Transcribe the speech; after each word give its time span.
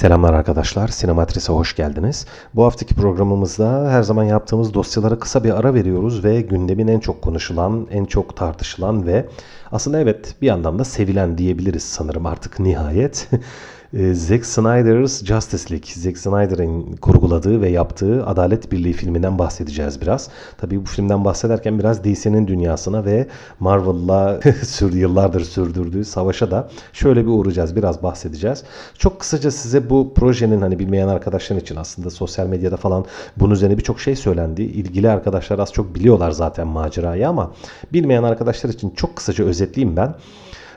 Selamlar 0.00 0.34
arkadaşlar, 0.34 0.88
Sinematris'e 0.88 1.52
hoş 1.52 1.76
geldiniz. 1.76 2.26
Bu 2.54 2.64
haftaki 2.64 2.94
programımızda 2.94 3.90
her 3.90 4.02
zaman 4.02 4.24
yaptığımız 4.24 4.74
dosyalara 4.74 5.18
kısa 5.18 5.44
bir 5.44 5.58
ara 5.58 5.74
veriyoruz 5.74 6.24
ve 6.24 6.40
gündemin 6.40 6.88
en 6.88 7.00
çok 7.00 7.22
konuşulan, 7.22 7.86
en 7.90 8.04
çok 8.04 8.36
tartışılan 8.36 9.06
ve 9.06 9.26
aslında 9.72 10.00
evet 10.00 10.34
bir 10.42 10.46
yandan 10.46 10.78
da 10.78 10.84
sevilen 10.84 11.38
diyebiliriz 11.38 11.82
sanırım 11.82 12.26
artık 12.26 12.58
nihayet. 12.58 13.28
Ee, 13.94 14.14
Zack 14.14 14.46
Snyder's 14.46 15.24
Justice 15.24 15.70
League, 15.70 15.88
Zack 15.94 16.18
Snyder'ın 16.18 16.96
kurguladığı 16.96 17.60
ve 17.60 17.68
yaptığı 17.68 18.26
Adalet 18.26 18.72
Birliği 18.72 18.92
filminden 18.92 19.38
bahsedeceğiz 19.38 20.00
biraz. 20.00 20.28
Tabii 20.58 20.80
bu 20.80 20.84
filmden 20.84 21.24
bahsederken 21.24 21.78
biraz 21.78 22.04
DC'nin 22.04 22.48
dünyasına 22.48 23.04
ve 23.04 23.26
Marvel'la 23.60 24.40
yıllardır 24.92 25.40
sürdürdüğü 25.40 26.04
savaşa 26.04 26.50
da 26.50 26.68
şöyle 26.92 27.22
bir 27.22 27.30
uğrayacağız, 27.30 27.76
biraz 27.76 28.02
bahsedeceğiz. 28.02 28.64
Çok 28.98 29.20
kısaca 29.20 29.50
size 29.50 29.90
bu 29.90 30.14
projenin 30.14 30.60
hani 30.60 30.78
bilmeyen 30.78 31.08
arkadaşlar 31.08 31.56
için 31.56 31.76
aslında 31.76 32.10
sosyal 32.10 32.46
medyada 32.46 32.76
falan 32.76 33.04
bunun 33.36 33.54
üzerine 33.54 33.78
birçok 33.78 34.00
şey 34.00 34.16
söylendi. 34.16 34.62
İlgili 34.62 35.10
arkadaşlar 35.10 35.58
az 35.58 35.72
çok 35.72 35.94
biliyorlar 35.94 36.30
zaten 36.30 36.66
macerayı 36.66 37.28
ama 37.28 37.52
bilmeyen 37.92 38.22
arkadaşlar 38.22 38.70
için 38.70 38.90
çok 38.90 39.16
kısaca 39.16 39.44
özetleyeyim 39.44 39.96
ben. 39.96 40.14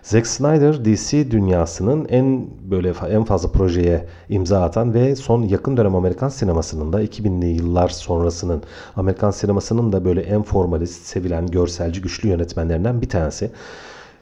Zack 0.04 0.28
Snyder 0.28 0.86
DC 0.86 1.32
dünyasının 1.32 2.06
en 2.06 2.48
böyle 2.72 2.94
en 3.10 3.24
fazla 3.24 3.52
projeye 3.52 4.06
imza 4.30 4.64
atan 4.64 4.94
ve 4.94 5.16
son 5.16 5.42
yakın 5.42 5.78
dönem 5.78 5.96
Amerikan 5.96 6.30
sinemasının 6.30 6.94
da 6.94 7.04
2000'li 7.04 7.46
yıllar 7.46 7.90
sonrasının 7.90 8.64
Amerikan 8.96 9.32
sinemasının 9.32 9.92
da 9.92 10.06
böyle 10.06 10.22
en 10.22 10.44
formalist, 10.44 11.06
sevilen, 11.06 11.48
görselci, 11.48 12.02
güçlü 12.02 12.30
yönetmenlerinden 12.30 13.02
bir 13.02 13.10
tanesi. 13.10 13.52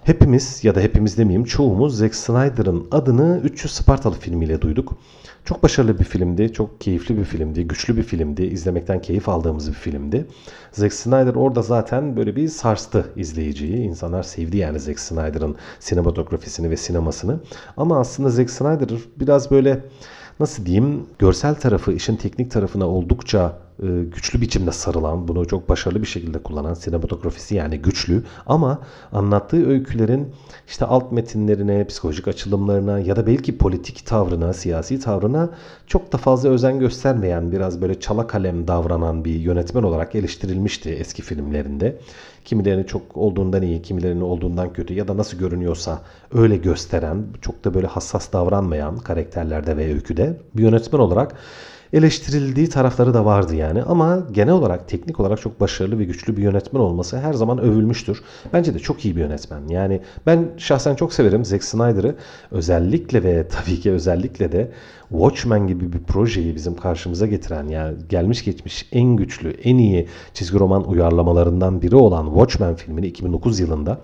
Hepimiz 0.04 0.64
ya 0.64 0.76
da 0.76 0.80
hepimiz 0.80 1.18
demeyeyim 1.18 1.44
çoğumuz 1.44 1.98
Zack 1.98 2.16
Snyder'ın 2.16 2.88
adını 2.92 3.42
300 3.44 3.74
Spartalı 3.74 4.16
filmiyle 4.16 4.62
duyduk. 4.62 4.98
Çok 5.46 5.64
başarılı 5.64 6.00
bir 6.00 6.04
filmdi, 6.04 6.54
çok 6.54 6.82
keyifli 6.82 7.18
bir 7.18 7.24
filmdi, 7.24 7.68
güçlü 7.68 7.98
bir 7.98 8.04
filmdi, 8.04 8.44
izlemekten 8.44 9.02
keyif 9.02 9.30
aldığımız 9.30 9.70
bir 9.70 9.74
filmdi. 9.74 10.26
Zack 10.72 10.94
Snyder 10.94 11.36
orada 11.36 11.62
zaten 11.62 12.18
böyle 12.18 12.36
bir 12.36 12.48
sarstı 12.48 13.06
izleyiciyi. 13.16 13.78
İnsanlar 13.78 14.24
sevdi 14.24 14.58
yani 14.58 14.80
Zack 14.80 15.00
Snyder'ın 15.00 15.56
sinematografisini 15.80 16.70
ve 16.70 16.78
sinemasını. 16.78 17.40
Ama 17.78 18.00
aslında 18.00 18.30
Zack 18.30 18.50
Snyder 18.50 18.90
biraz 19.20 19.52
böyle 19.52 19.84
nasıl 20.40 20.66
diyeyim 20.66 21.06
görsel 21.20 21.56
tarafı, 21.56 21.94
işin 21.94 22.16
teknik 22.16 22.52
tarafına 22.52 22.88
oldukça 22.88 23.58
güçlü 23.82 24.42
biçimde 24.42 24.72
sarılan, 24.72 25.28
bunu 25.28 25.48
çok 25.48 25.70
başarılı 25.70 26.02
bir 26.02 26.08
şekilde 26.08 26.38
kullanan 26.38 26.74
sinematografisi 26.74 27.56
yani 27.56 27.78
güçlü 27.78 28.24
ama 28.46 28.80
anlattığı 29.12 29.70
öykülerin 29.70 30.28
işte 30.68 30.86
alt 30.86 31.12
metinlerine, 31.12 31.88
psikolojik 31.88 32.28
açılımlarına 32.28 33.00
ya 33.00 33.16
da 33.16 33.28
belki 33.28 33.58
politik 33.58 34.06
tavrına, 34.06 34.54
siyasi 34.54 35.00
tavrına 35.00 35.50
çok 35.88 36.14
da 36.14 36.18
fazla 36.18 36.50
özen 36.50 36.80
göstermeyen, 36.80 37.52
biraz 37.52 37.82
böyle 37.82 38.00
çala 38.00 38.28
kalem 38.28 38.68
davranan 38.68 39.26
bir 39.26 39.36
yönetmen 39.36 39.84
olarak 39.84 40.16
eleştirilmişti 40.16 40.90
eski 40.90 41.22
filmlerinde. 41.22 41.98
Kimilerini 42.46 42.88
çok 42.88 43.18
olduğundan 43.18 43.62
iyi, 43.62 43.82
kimilerini 43.82 44.24
olduğundan 44.24 44.74
kötü 44.74 44.94
ya 44.94 45.08
da 45.08 45.18
nasıl 45.18 45.38
görünüyorsa 45.38 46.02
öyle 46.34 46.58
gösteren, 46.58 47.26
çok 47.42 47.64
da 47.64 47.74
böyle 47.74 47.88
hassas 47.88 48.34
davranmayan 48.34 48.98
karakterlerde 48.98 49.78
ve 49.78 49.94
öyküde 49.94 50.38
bir 50.56 50.64
yönetmen 50.64 51.00
olarak 51.00 51.36
eleştirildiği 51.94 52.70
tarafları 52.70 53.14
da 53.14 53.26
vardı 53.26 53.56
yani. 53.56 53.84
Ama 53.84 54.28
genel 54.32 54.54
olarak 54.54 54.88
teknik 54.88 55.20
olarak 55.20 55.42
çok 55.42 55.60
başarılı 55.60 56.00
ve 56.00 56.04
güçlü 56.04 56.38
bir 56.38 56.42
yönetmen 56.42 56.80
olması 56.80 57.20
her 57.20 57.34
zaman 57.34 57.60
övülmüştür. 57.60 58.22
Bence 58.54 58.74
de 58.74 58.80
çok 58.80 59.06
iyi 59.06 59.16
bir 59.16 59.22
yönetmen. 59.22 59.68
Yani 59.68 60.02
ben 60.26 60.50
şahsen 60.58 60.96
çok 60.96 61.14
severim 61.14 61.46
Zack 61.46 61.64
Snyder'ı. 61.64 62.16
Özellikle 62.52 63.24
ve 63.24 63.48
tabii 63.66 63.80
ki 63.80 63.92
özellikle 63.92 64.52
de 64.52 64.72
Watchmen 65.10 65.68
gibi 65.68 65.94
bir 65.94 66.00
projeyi 66.00 66.56
bizim 66.56 66.76
karşımıza 66.76 67.28
getiren 67.28 67.68
yani 67.68 67.98
gelmiş 68.10 68.46
geçmiş 68.46 68.90
en 68.92 69.16
güçlü, 69.16 69.50
en 69.64 69.78
iyi 69.78 70.08
çizgi 70.34 70.60
roman 70.60 70.90
uyarlamalarından 70.90 71.82
biri 71.82 71.96
olan 71.96 72.26
Watchmen 72.26 72.76
filmini 72.76 73.08
2009 73.08 73.60
yılında 73.60 74.02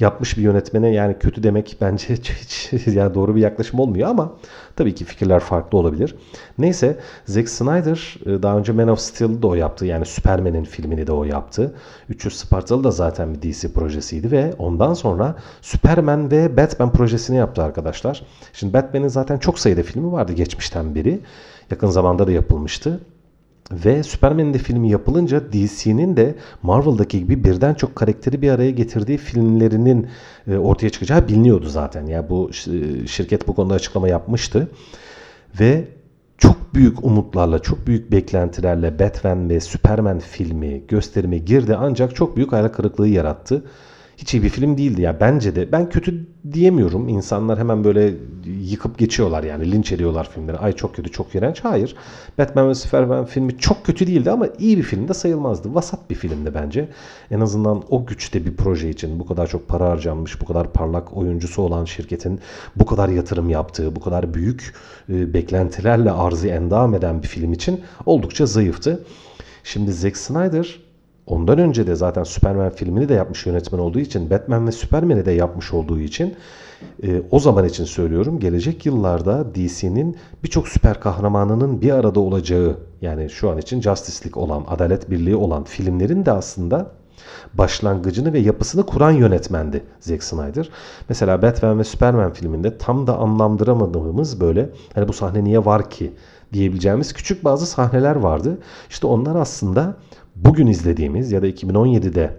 yapmış 0.00 0.36
bir 0.36 0.42
yönetmene 0.42 0.88
yani 0.88 1.16
kötü 1.18 1.42
demek 1.42 1.76
bence 1.80 2.06
hiç, 2.14 2.72
hiç 2.72 2.86
yani 2.86 3.14
doğru 3.14 3.36
bir 3.36 3.40
yaklaşım 3.40 3.80
olmuyor 3.80 4.08
ama 4.08 4.32
tabii 4.78 4.94
ki 4.94 5.04
fikirler 5.04 5.40
farklı 5.40 5.78
olabilir. 5.78 6.14
Neyse 6.58 6.98
Zack 7.26 7.48
Snyder 7.48 8.18
e, 8.26 8.42
daha 8.42 8.58
önce 8.58 8.72
Man 8.72 8.88
of 8.88 9.00
Steel'ı 9.00 9.48
o 9.48 9.54
yaptı. 9.54 9.86
Yani 9.86 10.04
Superman'in 10.06 10.64
filmini 10.64 11.06
de 11.06 11.12
o 11.12 11.24
yaptı. 11.24 11.74
300 12.08 12.36
Spartalı 12.36 12.84
da 12.84 12.90
zaten 12.90 13.34
bir 13.34 13.42
DC 13.42 13.72
projesiydi 13.72 14.30
ve 14.30 14.54
ondan 14.58 14.94
sonra 14.94 15.34
Superman 15.62 16.30
ve 16.30 16.56
Batman 16.56 16.92
projesini 16.92 17.36
yaptı 17.36 17.62
arkadaşlar. 17.62 18.22
Şimdi 18.52 18.72
Batman'in 18.72 19.08
zaten 19.08 19.38
çok 19.38 19.58
sayıda 19.58 19.82
filmi 19.82 20.12
vardı 20.12 20.32
geçmişten 20.32 20.94
beri. 20.94 21.20
Yakın 21.70 21.88
zamanda 21.88 22.26
da 22.26 22.32
yapılmıştı. 22.32 23.00
Ve 23.72 24.02
Superman'in 24.02 24.54
de 24.54 24.58
filmi 24.58 24.90
yapılınca 24.90 25.52
DC'nin 25.52 26.16
de 26.16 26.34
Marvel'daki 26.62 27.18
gibi 27.18 27.44
birden 27.44 27.74
çok 27.74 27.96
karakteri 27.96 28.42
bir 28.42 28.50
araya 28.50 28.70
getirdiği 28.70 29.18
filmlerinin 29.18 30.06
e, 30.46 30.56
ortaya 30.56 30.90
çıkacağı 30.90 31.28
biliniyordu 31.28 31.68
zaten. 31.68 32.06
Ya 32.06 32.16
yani 32.16 32.28
bu 32.30 32.50
şirket 33.06 33.48
bu 33.48 33.54
konuda 33.54 33.74
açıklama 33.74 34.08
yapmıştı. 34.08 34.68
Ve 35.60 35.84
çok 36.38 36.74
büyük 36.74 37.04
umutlarla, 37.04 37.58
çok 37.58 37.86
büyük 37.86 38.12
beklentilerle 38.12 38.98
Batman 38.98 39.50
ve 39.50 39.60
Superman 39.60 40.18
filmi 40.18 40.86
gösterime 40.88 41.38
girdi 41.38 41.76
ancak 41.76 42.16
çok 42.16 42.36
büyük 42.36 42.52
hayal 42.52 42.68
kırıklığı 42.68 43.08
yarattı 43.08 43.64
hiç 44.18 44.34
iyi 44.34 44.42
bir 44.42 44.48
film 44.48 44.78
değildi 44.78 45.02
ya 45.02 45.20
bence 45.20 45.56
de. 45.56 45.72
Ben 45.72 45.88
kötü 45.88 46.26
diyemiyorum. 46.52 47.08
İnsanlar 47.08 47.58
hemen 47.58 47.84
böyle 47.84 48.14
yıkıp 48.60 48.98
geçiyorlar 48.98 49.42
yani 49.42 49.72
linç 49.72 49.92
ediyorlar 49.92 50.30
filmleri. 50.30 50.58
Ay 50.58 50.72
çok 50.72 50.94
kötü, 50.94 51.10
çok 51.10 51.34
iğrenç. 51.34 51.60
Hayır. 51.60 51.96
Batman 52.38 52.68
ve 52.68 52.74
Superman 52.74 53.24
filmi 53.24 53.58
çok 53.58 53.86
kötü 53.86 54.06
değildi 54.06 54.30
ama 54.30 54.46
iyi 54.58 54.78
bir 54.78 54.82
film 54.82 55.08
de 55.08 55.14
sayılmazdı. 55.14 55.74
Vasat 55.74 56.10
bir 56.10 56.14
filmdi 56.14 56.54
bence. 56.54 56.88
En 57.30 57.40
azından 57.40 57.82
o 57.90 58.06
güçte 58.06 58.46
bir 58.46 58.56
proje 58.56 58.90
için 58.90 59.20
bu 59.20 59.26
kadar 59.26 59.46
çok 59.46 59.68
para 59.68 59.90
harcanmış, 59.90 60.40
bu 60.40 60.44
kadar 60.44 60.72
parlak 60.72 61.16
oyuncusu 61.16 61.62
olan 61.62 61.84
şirketin 61.84 62.40
bu 62.76 62.86
kadar 62.86 63.08
yatırım 63.08 63.50
yaptığı, 63.50 63.96
bu 63.96 64.00
kadar 64.00 64.34
büyük 64.34 64.74
e, 65.08 65.34
beklentilerle 65.34 66.10
arzı 66.10 66.48
endam 66.48 66.94
eden 66.94 67.22
bir 67.22 67.28
film 67.28 67.52
için 67.52 67.80
oldukça 68.06 68.46
zayıftı. 68.46 69.04
Şimdi 69.64 69.92
Zack 69.92 70.16
Snyder 70.16 70.87
Ondan 71.28 71.58
önce 71.58 71.86
de 71.86 71.94
zaten 71.94 72.22
Superman 72.22 72.70
filmini 72.70 73.08
de 73.08 73.14
yapmış 73.14 73.46
yönetmen 73.46 73.78
olduğu 73.78 73.98
için, 73.98 74.30
Batman 74.30 74.66
ve 74.66 74.72
Superman'i 74.72 75.26
de 75.26 75.30
yapmış 75.32 75.74
olduğu 75.74 76.00
için 76.00 76.34
e, 77.02 77.22
o 77.30 77.38
zaman 77.38 77.64
için 77.64 77.84
söylüyorum 77.84 78.40
gelecek 78.40 78.86
yıllarda 78.86 79.54
DC'nin 79.54 80.16
birçok 80.44 80.68
süper 80.68 81.00
kahramanının 81.00 81.82
bir 81.82 81.90
arada 81.90 82.20
olacağı 82.20 82.76
yani 83.02 83.30
şu 83.30 83.50
an 83.50 83.58
için 83.58 83.80
Justice 83.80 84.24
League 84.24 84.42
olan, 84.42 84.64
Adalet 84.68 85.10
Birliği 85.10 85.36
olan 85.36 85.64
filmlerin 85.64 86.26
de 86.26 86.32
aslında 86.32 86.90
başlangıcını 87.54 88.32
ve 88.32 88.38
yapısını 88.38 88.86
kuran 88.86 89.10
yönetmendi 89.10 89.82
Zack 90.00 90.24
Snyder. 90.24 90.70
Mesela 91.08 91.42
Batman 91.42 91.78
ve 91.78 91.84
Superman 91.84 92.32
filminde 92.32 92.78
tam 92.78 93.06
da 93.06 93.18
anlamdıramadığımız 93.18 94.40
böyle 94.40 94.70
hani 94.94 95.08
bu 95.08 95.12
sahne 95.12 95.44
niye 95.44 95.64
var 95.64 95.90
ki 95.90 96.12
diyebileceğimiz 96.52 97.12
küçük 97.12 97.44
bazı 97.44 97.66
sahneler 97.66 98.16
vardı. 98.16 98.58
İşte 98.90 99.06
onlar 99.06 99.36
aslında 99.36 99.96
bugün 100.44 100.66
izlediğimiz 100.66 101.32
ya 101.32 101.42
da 101.42 101.48
2017'de 101.48 102.36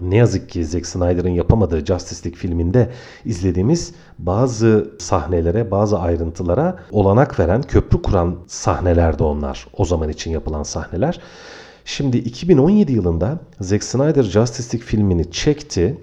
ne 0.00 0.16
yazık 0.16 0.48
ki 0.48 0.64
Zack 0.64 0.86
Snyder'ın 0.86 1.28
yapamadığı 1.28 1.84
Justice 1.84 2.24
League 2.24 2.40
filminde 2.40 2.90
izlediğimiz 3.24 3.94
bazı 4.18 4.90
sahnelere, 4.98 5.70
bazı 5.70 5.98
ayrıntılara 5.98 6.78
olanak 6.90 7.40
veren, 7.40 7.62
köprü 7.62 8.02
kuran 8.02 8.36
sahnelerdi 8.46 9.22
onlar. 9.22 9.66
O 9.76 9.84
zaman 9.84 10.08
için 10.08 10.30
yapılan 10.30 10.62
sahneler. 10.62 11.20
Şimdi 11.84 12.18
2017 12.18 12.92
yılında 12.92 13.38
Zack 13.60 13.84
Snyder 13.84 14.22
Justice 14.22 14.68
League 14.68 14.86
filmini 14.86 15.30
çekti. 15.30 15.98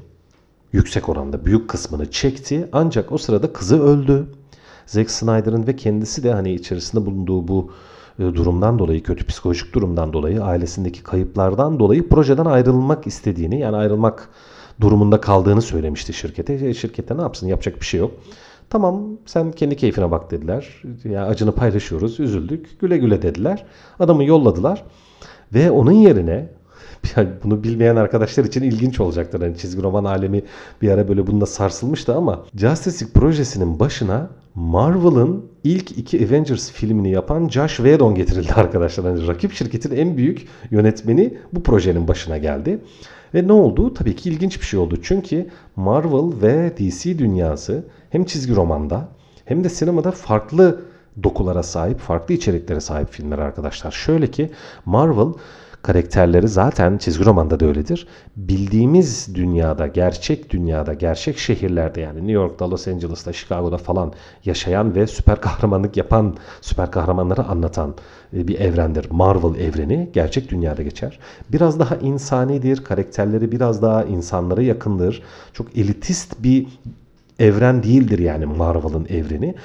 Yüksek 0.73 1.09
oranda 1.09 1.45
büyük 1.45 1.69
kısmını 1.69 2.11
çekti. 2.11 2.69
Ancak 2.71 3.11
o 3.11 3.17
sırada 3.17 3.53
kızı 3.53 3.83
öldü. 3.83 4.27
Zack 4.85 5.11
Snyder'ın 5.11 5.67
ve 5.67 5.75
kendisi 5.75 6.23
de 6.23 6.33
hani 6.33 6.53
içerisinde 6.53 7.05
bulunduğu 7.05 7.47
bu 7.47 7.71
durumdan 8.19 8.79
dolayı, 8.79 9.03
kötü 9.03 9.25
psikolojik 9.25 9.73
durumdan 9.73 10.13
dolayı, 10.13 10.43
ailesindeki 10.43 11.03
kayıplardan 11.03 11.79
dolayı 11.79 12.09
projeden 12.09 12.45
ayrılmak 12.45 13.07
istediğini, 13.07 13.59
yani 13.59 13.75
ayrılmak 13.75 14.29
durumunda 14.81 15.21
kaldığını 15.21 15.61
söylemişti 15.61 16.13
şirkete. 16.13 16.53
E, 16.53 16.73
şirkette 16.73 17.17
ne 17.17 17.21
yapsın? 17.21 17.47
Yapacak 17.47 17.79
bir 17.79 17.85
şey 17.85 17.99
yok. 17.99 18.11
Tamam 18.69 19.03
sen 19.25 19.51
kendi 19.51 19.77
keyfine 19.77 20.11
bak 20.11 20.31
dediler. 20.31 20.81
Ya 21.03 21.25
acını 21.25 21.51
paylaşıyoruz, 21.51 22.19
üzüldük. 22.19 22.79
Güle 22.79 22.97
güle 22.97 23.21
dediler. 23.21 23.65
Adamı 23.99 24.23
yolladılar. 24.23 24.83
Ve 25.53 25.71
onun 25.71 25.91
yerine 25.91 26.49
yani 27.15 27.29
bunu 27.43 27.63
bilmeyen 27.63 27.95
arkadaşlar 27.95 28.45
için 28.45 28.63
ilginç 28.63 28.99
olacaktır. 28.99 29.41
Hani 29.41 29.57
çizgi 29.57 29.83
roman 29.83 30.03
alemi 30.03 30.43
bir 30.81 30.91
ara 30.91 31.07
böyle 31.07 31.27
bunda 31.27 31.45
sarsılmıştı 31.45 32.15
ama 32.15 32.45
Justice 32.55 33.05
League 33.05 33.21
projesinin 33.21 33.79
başına 33.79 34.29
Marvel'ın 34.55 35.45
ilk 35.63 35.97
iki 35.97 36.27
Avengers 36.27 36.71
filmini 36.71 37.11
yapan 37.11 37.49
Josh 37.49 37.75
Whedon 37.75 38.15
getirildi 38.15 38.53
arkadaşlar. 38.55 39.05
Hani 39.05 39.27
rakip 39.27 39.53
şirketin 39.53 39.95
en 39.95 40.17
büyük 40.17 40.47
yönetmeni 40.71 41.37
bu 41.53 41.63
projenin 41.63 42.07
başına 42.07 42.37
geldi. 42.37 42.79
Ve 43.33 43.47
ne 43.47 43.51
oldu? 43.51 43.93
Tabii 43.93 44.15
ki 44.15 44.29
ilginç 44.29 44.61
bir 44.61 44.65
şey 44.65 44.79
oldu. 44.79 44.99
Çünkü 45.03 45.49
Marvel 45.75 46.41
ve 46.41 46.77
DC 46.77 47.19
dünyası 47.19 47.83
hem 48.09 48.23
çizgi 48.23 48.55
romanda 48.55 49.07
hem 49.45 49.63
de 49.63 49.69
sinemada 49.69 50.11
farklı 50.11 50.81
dokulara 51.23 51.63
sahip, 51.63 51.99
farklı 51.99 52.33
içeriklere 52.33 52.79
sahip 52.79 53.09
filmler 53.09 53.39
arkadaşlar. 53.39 53.91
Şöyle 53.91 54.31
ki 54.31 54.51
Marvel 54.85 55.33
karakterleri 55.81 56.47
zaten 56.47 56.97
çizgi 56.97 57.25
romanda 57.25 57.59
da 57.59 57.65
öyledir. 57.65 58.07
Bildiğimiz 58.35 59.35
dünyada, 59.35 59.87
gerçek 59.87 60.49
dünyada, 60.49 60.93
gerçek 60.93 61.37
şehirlerde 61.37 62.01
yani 62.01 62.17
New 62.17 62.31
York'ta, 62.31 62.71
Los 62.71 62.87
Angeles'ta, 62.87 63.33
Chicago'da 63.33 63.77
falan 63.77 64.13
yaşayan 64.45 64.95
ve 64.95 65.07
süper 65.07 65.41
kahramanlık 65.41 65.97
yapan, 65.97 66.35
süper 66.61 66.91
kahramanları 66.91 67.43
anlatan 67.43 67.95
e, 68.33 68.47
bir 68.47 68.59
evrendir. 68.59 69.11
Marvel 69.11 69.59
evreni 69.59 70.09
gerçek 70.13 70.49
dünyada 70.49 70.83
geçer. 70.83 71.19
Biraz 71.51 71.79
daha 71.79 71.95
insanidir, 71.95 72.83
karakterleri 72.83 73.51
biraz 73.51 73.81
daha 73.81 74.03
insanlara 74.03 74.61
yakındır. 74.61 75.23
Çok 75.53 75.77
elitist 75.77 76.43
bir 76.43 76.67
evren 77.39 77.83
değildir 77.83 78.19
yani 78.19 78.45
Marvel'ın 78.45 79.05
evreni 79.05 79.55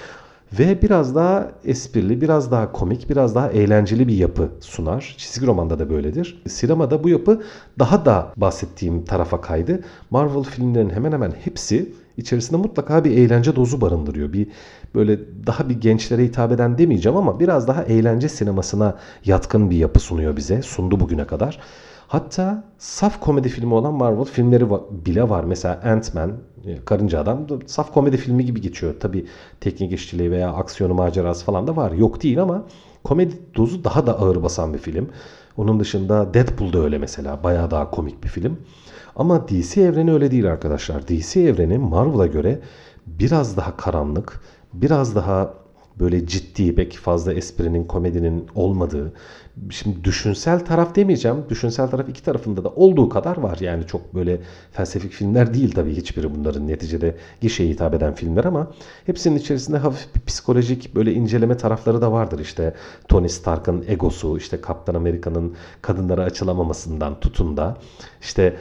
ve 0.58 0.82
biraz 0.82 1.14
daha 1.14 1.50
esprili, 1.64 2.20
biraz 2.20 2.50
daha 2.50 2.72
komik, 2.72 3.10
biraz 3.10 3.34
daha 3.34 3.50
eğlenceli 3.50 4.08
bir 4.08 4.16
yapı 4.16 4.50
sunar. 4.60 5.14
Çizgi 5.18 5.46
romanda 5.46 5.78
da 5.78 5.90
böyledir. 5.90 6.42
Sinemada 6.48 7.04
bu 7.04 7.08
yapı 7.08 7.42
daha 7.78 8.04
da 8.04 8.32
bahsettiğim 8.36 9.04
tarafa 9.04 9.40
kaydı. 9.40 9.80
Marvel 10.10 10.42
filmlerinin 10.42 10.90
hemen 10.90 11.12
hemen 11.12 11.32
hepsi 11.44 11.92
içerisinde 12.16 12.56
mutlaka 12.56 13.04
bir 13.04 13.10
eğlence 13.10 13.56
dozu 13.56 13.80
barındırıyor. 13.80 14.32
Bir 14.32 14.46
böyle 14.94 15.18
daha 15.46 15.68
bir 15.68 15.80
gençlere 15.80 16.24
hitap 16.24 16.52
eden 16.52 16.78
demeyeceğim 16.78 17.18
ama 17.18 17.40
biraz 17.40 17.68
daha 17.68 17.82
eğlence 17.82 18.28
sinemasına 18.28 18.96
yatkın 19.24 19.70
bir 19.70 19.76
yapı 19.76 20.00
sunuyor 20.00 20.36
bize. 20.36 20.62
Sundu 20.62 21.00
bugüne 21.00 21.24
kadar. 21.26 21.58
Hatta 22.08 22.64
saf 22.78 23.20
komedi 23.20 23.48
filmi 23.48 23.74
olan 23.74 23.94
Marvel 23.94 24.24
filmleri 24.24 24.64
bile 25.06 25.28
var. 25.28 25.44
Mesela 25.44 25.80
Ant-Man, 25.84 26.32
e, 26.66 26.84
Karınca 26.84 27.20
Adam 27.20 27.46
saf 27.66 27.94
komedi 27.94 28.16
filmi 28.16 28.44
gibi 28.44 28.60
geçiyor. 28.60 28.94
Tabi 29.00 29.26
teknik 29.60 29.92
işçiliği 29.92 30.30
veya 30.30 30.52
aksiyonu 30.52 30.94
macerası 30.94 31.44
falan 31.44 31.66
da 31.66 31.76
var. 31.76 31.92
Yok 31.92 32.22
değil 32.22 32.42
ama 32.42 32.64
komedi 33.04 33.34
dozu 33.56 33.84
daha 33.84 34.06
da 34.06 34.18
ağır 34.18 34.42
basan 34.42 34.74
bir 34.74 34.78
film. 34.78 35.08
Onun 35.56 35.80
dışında 35.80 36.34
Deadpool 36.34 36.72
da 36.72 36.78
öyle 36.78 36.98
mesela. 36.98 37.42
Bayağı 37.44 37.70
daha 37.70 37.90
komik 37.90 38.24
bir 38.24 38.28
film. 38.28 38.58
Ama 39.16 39.48
DC 39.48 39.82
evreni 39.82 40.12
öyle 40.12 40.30
değil 40.30 40.50
arkadaşlar. 40.50 41.08
DC 41.08 41.40
evreni 41.40 41.78
Marvel'a 41.78 42.26
göre 42.26 42.60
biraz 43.06 43.56
daha 43.56 43.76
karanlık, 43.76 44.40
biraz 44.74 45.14
daha 45.14 45.54
böyle 45.98 46.26
ciddi, 46.26 46.74
pek 46.74 46.96
fazla 46.96 47.32
esprinin, 47.32 47.84
komedinin 47.84 48.46
olmadığı, 48.54 49.12
şimdi 49.70 50.04
düşünsel 50.04 50.64
taraf 50.64 50.96
demeyeceğim. 50.96 51.36
Düşünsel 51.48 51.90
taraf 51.90 52.08
iki 52.08 52.22
tarafında 52.22 52.64
da 52.64 52.68
olduğu 52.68 53.08
kadar 53.08 53.36
var. 53.36 53.58
Yani 53.60 53.86
çok 53.86 54.14
böyle 54.14 54.40
felsefik 54.72 55.12
filmler 55.12 55.54
değil 55.54 55.72
tabii 55.72 55.96
hiçbiri 55.96 56.34
bunların 56.34 56.68
neticede 56.68 57.16
gişeye 57.40 57.70
hitap 57.70 57.94
eden 57.94 58.14
filmler 58.14 58.44
ama 58.44 58.70
hepsinin 59.06 59.36
içerisinde 59.36 59.78
hafif 59.78 60.14
bir 60.14 60.20
psikolojik 60.20 60.94
böyle 60.94 61.12
inceleme 61.12 61.56
tarafları 61.56 62.02
da 62.02 62.12
vardır. 62.12 62.38
İşte 62.38 62.74
Tony 63.08 63.28
Stark'ın 63.28 63.84
egosu, 63.88 64.38
işte 64.38 64.60
Kaptan 64.60 64.94
Amerika'nın 64.94 65.54
kadınlara 65.82 66.22
açılamamasından 66.22 67.20
tutun 67.20 67.56
da 67.56 67.76
işte 68.20 68.56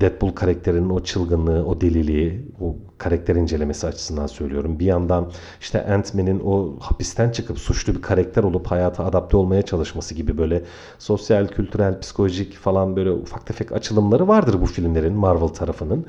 Deadpool 0.00 0.30
karakterinin 0.30 0.90
o 0.90 1.00
çılgınlığı, 1.00 1.66
o 1.66 1.80
deliliği, 1.80 2.44
o 2.60 2.76
karakter 2.98 3.36
incelemesi 3.36 3.86
açısından 3.86 4.26
söylüyorum. 4.26 4.78
Bir 4.78 4.86
yandan 4.86 5.30
işte 5.60 5.86
Ant-Man'in 5.86 6.40
o 6.44 6.76
hapisten 6.80 7.30
çıkıp 7.30 7.58
suçlu 7.58 7.94
bir 7.94 8.02
karakter 8.02 8.42
olup 8.42 8.66
hayata 8.66 9.04
adapte 9.04 9.36
olmaya 9.36 9.62
çalışması 9.62 10.14
gibi 10.14 10.38
böyle 10.38 10.62
sosyal, 10.98 11.48
kültürel, 11.48 12.00
psikolojik 12.00 12.54
falan 12.54 12.96
böyle 12.96 13.10
ufak 13.10 13.46
tefek 13.46 13.72
açılımları 13.72 14.28
vardır 14.28 14.60
bu 14.60 14.66
filmlerin 14.66 15.14
Marvel 15.14 15.48
tarafının. 15.48 16.06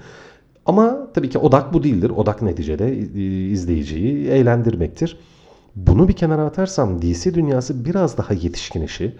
Ama 0.65 1.07
tabii 1.13 1.29
ki 1.29 1.37
odak 1.37 1.73
bu 1.73 1.83
değildir. 1.83 2.09
Odak 2.09 2.41
neticede 2.41 2.97
izleyiciyi 3.51 4.27
eğlendirmektir. 4.27 5.17
Bunu 5.75 6.07
bir 6.07 6.13
kenara 6.13 6.45
atarsam 6.45 7.01
DC 7.01 7.33
dünyası 7.33 7.85
biraz 7.85 8.17
daha 8.17 8.33
yetişkin 8.33 8.81
işi, 8.81 9.15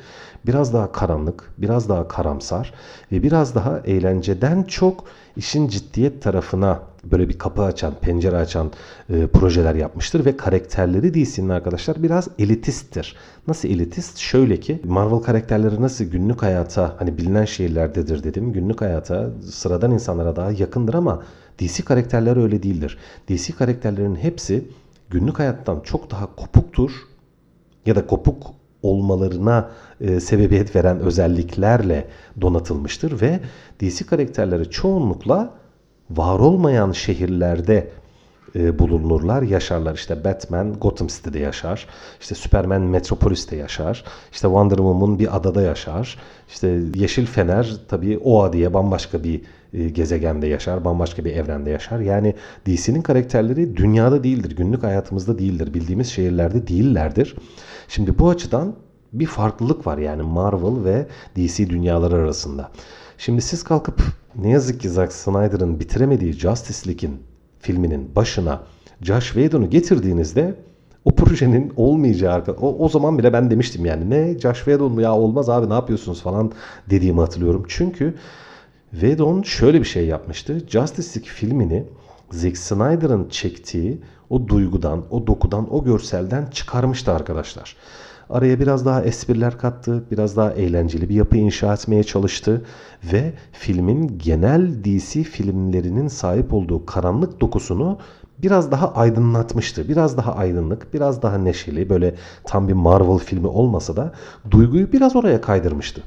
biraz 0.45 0.73
daha 0.73 0.91
karanlık, 0.91 1.53
biraz 1.57 1.89
daha 1.89 2.07
karamsar 2.07 2.73
ve 3.11 3.23
biraz 3.23 3.55
daha 3.55 3.79
eğlenceden 3.79 4.63
çok 4.63 5.03
işin 5.37 5.67
ciddiyet 5.67 6.21
tarafına 6.21 6.79
böyle 7.03 7.29
bir 7.29 7.37
kapı 7.37 7.61
açan, 7.61 7.93
pencere 8.01 8.37
açan 8.37 8.71
e, 9.09 9.27
projeler 9.27 9.75
yapmıştır 9.75 10.25
ve 10.25 10.37
karakterleri 10.37 11.13
DC'nin 11.13 11.49
arkadaşlar 11.49 12.03
biraz 12.03 12.27
elitisttir. 12.39 13.15
Nasıl 13.47 13.69
elitist? 13.69 14.17
Şöyle 14.17 14.59
ki 14.59 14.81
Marvel 14.83 15.19
karakterleri 15.19 15.81
nasıl 15.81 16.05
günlük 16.05 16.43
hayata 16.43 16.95
hani 16.99 17.17
bilinen 17.17 17.45
şehirlerdedir 17.45 18.23
dedim. 18.23 18.53
Günlük 18.53 18.81
hayata 18.81 19.29
sıradan 19.51 19.91
insanlara 19.91 20.35
daha 20.35 20.51
yakındır 20.51 20.93
ama 20.93 21.23
DC 21.59 21.83
karakterleri 21.83 22.39
öyle 22.39 22.63
değildir. 22.63 22.97
DC 23.29 23.53
karakterlerinin 23.53 24.15
hepsi 24.15 24.65
günlük 25.11 25.39
hayattan 25.39 25.79
çok 25.79 26.11
daha 26.11 26.35
kopuktur 26.35 26.91
ya 27.85 27.95
da 27.95 28.07
kopuk 28.07 28.43
olmalarına 28.83 29.71
e, 30.01 30.19
sebebiyet 30.19 30.75
veren 30.75 30.99
özelliklerle 30.99 32.07
donatılmıştır 32.41 33.21
ve 33.21 33.39
DC 33.81 34.05
karakterleri 34.05 34.69
çoğunlukla 34.69 35.53
var 36.09 36.39
olmayan 36.39 36.91
şehirlerde 36.91 37.91
e, 38.55 38.79
bulunurlar, 38.79 39.41
yaşarlar. 39.41 39.95
İşte 39.95 40.23
Batman 40.23 40.73
Gotham 40.73 41.07
City'de 41.07 41.39
yaşar. 41.39 41.87
İşte 42.21 42.35
Superman 42.35 42.81
Metropolis'te 42.81 43.55
yaşar. 43.55 44.03
İşte 44.31 44.47
Wonder 44.47 44.75
Woman 44.75 45.19
bir 45.19 45.35
adada 45.35 45.61
yaşar. 45.61 46.17
İşte 46.49 46.79
Yeşil 46.95 47.25
Fener 47.25 47.75
tabii 47.87 48.17
Oa 48.17 48.53
diye 48.53 48.73
bambaşka 48.73 49.23
bir 49.23 49.41
e, 49.73 49.89
gezegende 49.89 50.47
yaşar, 50.47 50.85
bambaşka 50.85 51.25
bir 51.25 51.35
evrende 51.35 51.69
yaşar. 51.69 51.99
Yani 51.99 52.35
DC'nin 52.65 53.01
karakterleri 53.01 53.77
dünyada 53.77 54.23
değildir, 54.23 54.55
günlük 54.55 54.83
hayatımızda 54.83 55.39
değildir, 55.39 55.73
bildiğimiz 55.73 56.07
şehirlerde 56.07 56.67
değillerdir. 56.67 57.35
Şimdi 57.87 58.19
bu 58.19 58.29
açıdan 58.29 58.75
bir 59.13 59.25
farklılık 59.25 59.87
var 59.87 59.97
yani 59.97 60.21
Marvel 60.21 60.83
ve 60.85 61.07
DC 61.35 61.69
dünyaları 61.69 62.15
arasında. 62.15 62.71
Şimdi 63.17 63.41
siz 63.41 63.63
kalkıp 63.63 64.01
ne 64.35 64.49
yazık 64.49 64.81
ki 64.81 64.89
Zack 64.89 65.13
Snyder'ın 65.13 65.79
bitiremediği 65.79 66.33
Justice 66.33 66.89
League'in 66.89 67.30
filminin 67.61 68.15
başına 68.15 68.63
Josh 69.01 69.25
Whedon'u 69.25 69.69
getirdiğinizde 69.69 70.55
o 71.05 71.15
projenin 71.15 71.73
olmayacağı 71.75 72.43
o, 72.61 72.77
o 72.85 72.89
zaman 72.89 73.17
bile 73.17 73.33
ben 73.33 73.51
demiştim 73.51 73.85
yani 73.85 74.09
ne 74.09 74.39
Josh 74.39 74.57
Whedon 74.57 74.91
mu 74.91 75.01
ya 75.01 75.15
olmaz 75.15 75.49
abi 75.49 75.69
ne 75.69 75.73
yapıyorsunuz 75.73 76.21
falan 76.21 76.51
dediğimi 76.89 77.19
hatırlıyorum. 77.19 77.65
Çünkü 77.67 78.15
Whedon 78.91 79.41
şöyle 79.41 79.79
bir 79.79 79.85
şey 79.85 80.05
yapmıştı. 80.05 80.59
Justice 80.67 81.09
League 81.09 81.33
filmini 81.33 81.83
Zack 82.31 82.57
Snyder'ın 82.57 83.29
çektiği 83.29 84.01
o 84.29 84.47
duygudan, 84.47 85.03
o 85.09 85.27
dokudan, 85.27 85.73
o 85.73 85.83
görselden 85.83 86.45
çıkarmıştı 86.45 87.11
arkadaşlar. 87.11 87.75
Araya 88.31 88.59
biraz 88.59 88.85
daha 88.85 89.03
espriler 89.03 89.57
kattı, 89.57 90.03
biraz 90.11 90.37
daha 90.37 90.51
eğlenceli 90.51 91.09
bir 91.09 91.15
yapı 91.15 91.37
inşa 91.37 91.73
etmeye 91.73 92.03
çalıştı 92.03 92.65
ve 93.13 93.33
filmin 93.51 94.17
genel 94.17 94.83
DC 94.83 95.23
filmlerinin 95.23 96.07
sahip 96.07 96.53
olduğu 96.53 96.85
karanlık 96.85 97.41
dokusunu 97.41 97.97
biraz 98.37 98.71
daha 98.71 98.93
aydınlatmıştı. 98.93 99.89
Biraz 99.89 100.17
daha 100.17 100.35
aydınlık, 100.35 100.93
biraz 100.93 101.21
daha 101.21 101.37
neşeli, 101.37 101.89
böyle 101.89 102.15
tam 102.43 102.67
bir 102.67 102.73
Marvel 102.73 103.17
filmi 103.17 103.47
olmasa 103.47 103.95
da 103.95 104.13
duyguyu 104.51 104.91
biraz 104.91 105.15
oraya 105.15 105.41
kaydırmıştı. 105.41 106.03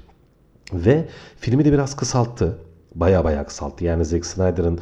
Ve 0.73 1.09
filmi 1.37 1.65
de 1.65 1.73
biraz 1.73 1.97
kısalttı. 1.97 2.59
Baya 2.95 3.25
baya 3.25 3.47
kısalttı. 3.47 3.85
Yani 3.85 4.05
Zack 4.05 4.27
Snyder'ın 4.27 4.79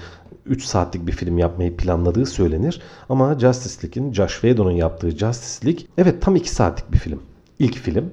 3 0.46 0.64
saatlik 0.64 1.06
bir 1.06 1.12
film 1.12 1.38
yapmayı 1.38 1.76
planladığı 1.76 2.26
söylenir. 2.26 2.82
Ama 3.08 3.38
Justice 3.38 3.86
League'in, 3.86 4.12
Josh 4.12 4.32
Whedon'un 4.32 4.70
yaptığı 4.70 5.10
Justice 5.10 5.66
League 5.66 5.84
evet 5.98 6.22
tam 6.22 6.36
2 6.36 6.50
saatlik 6.50 6.92
bir 6.92 6.98
film. 6.98 7.20
İlk 7.62 7.74
film. 7.74 8.10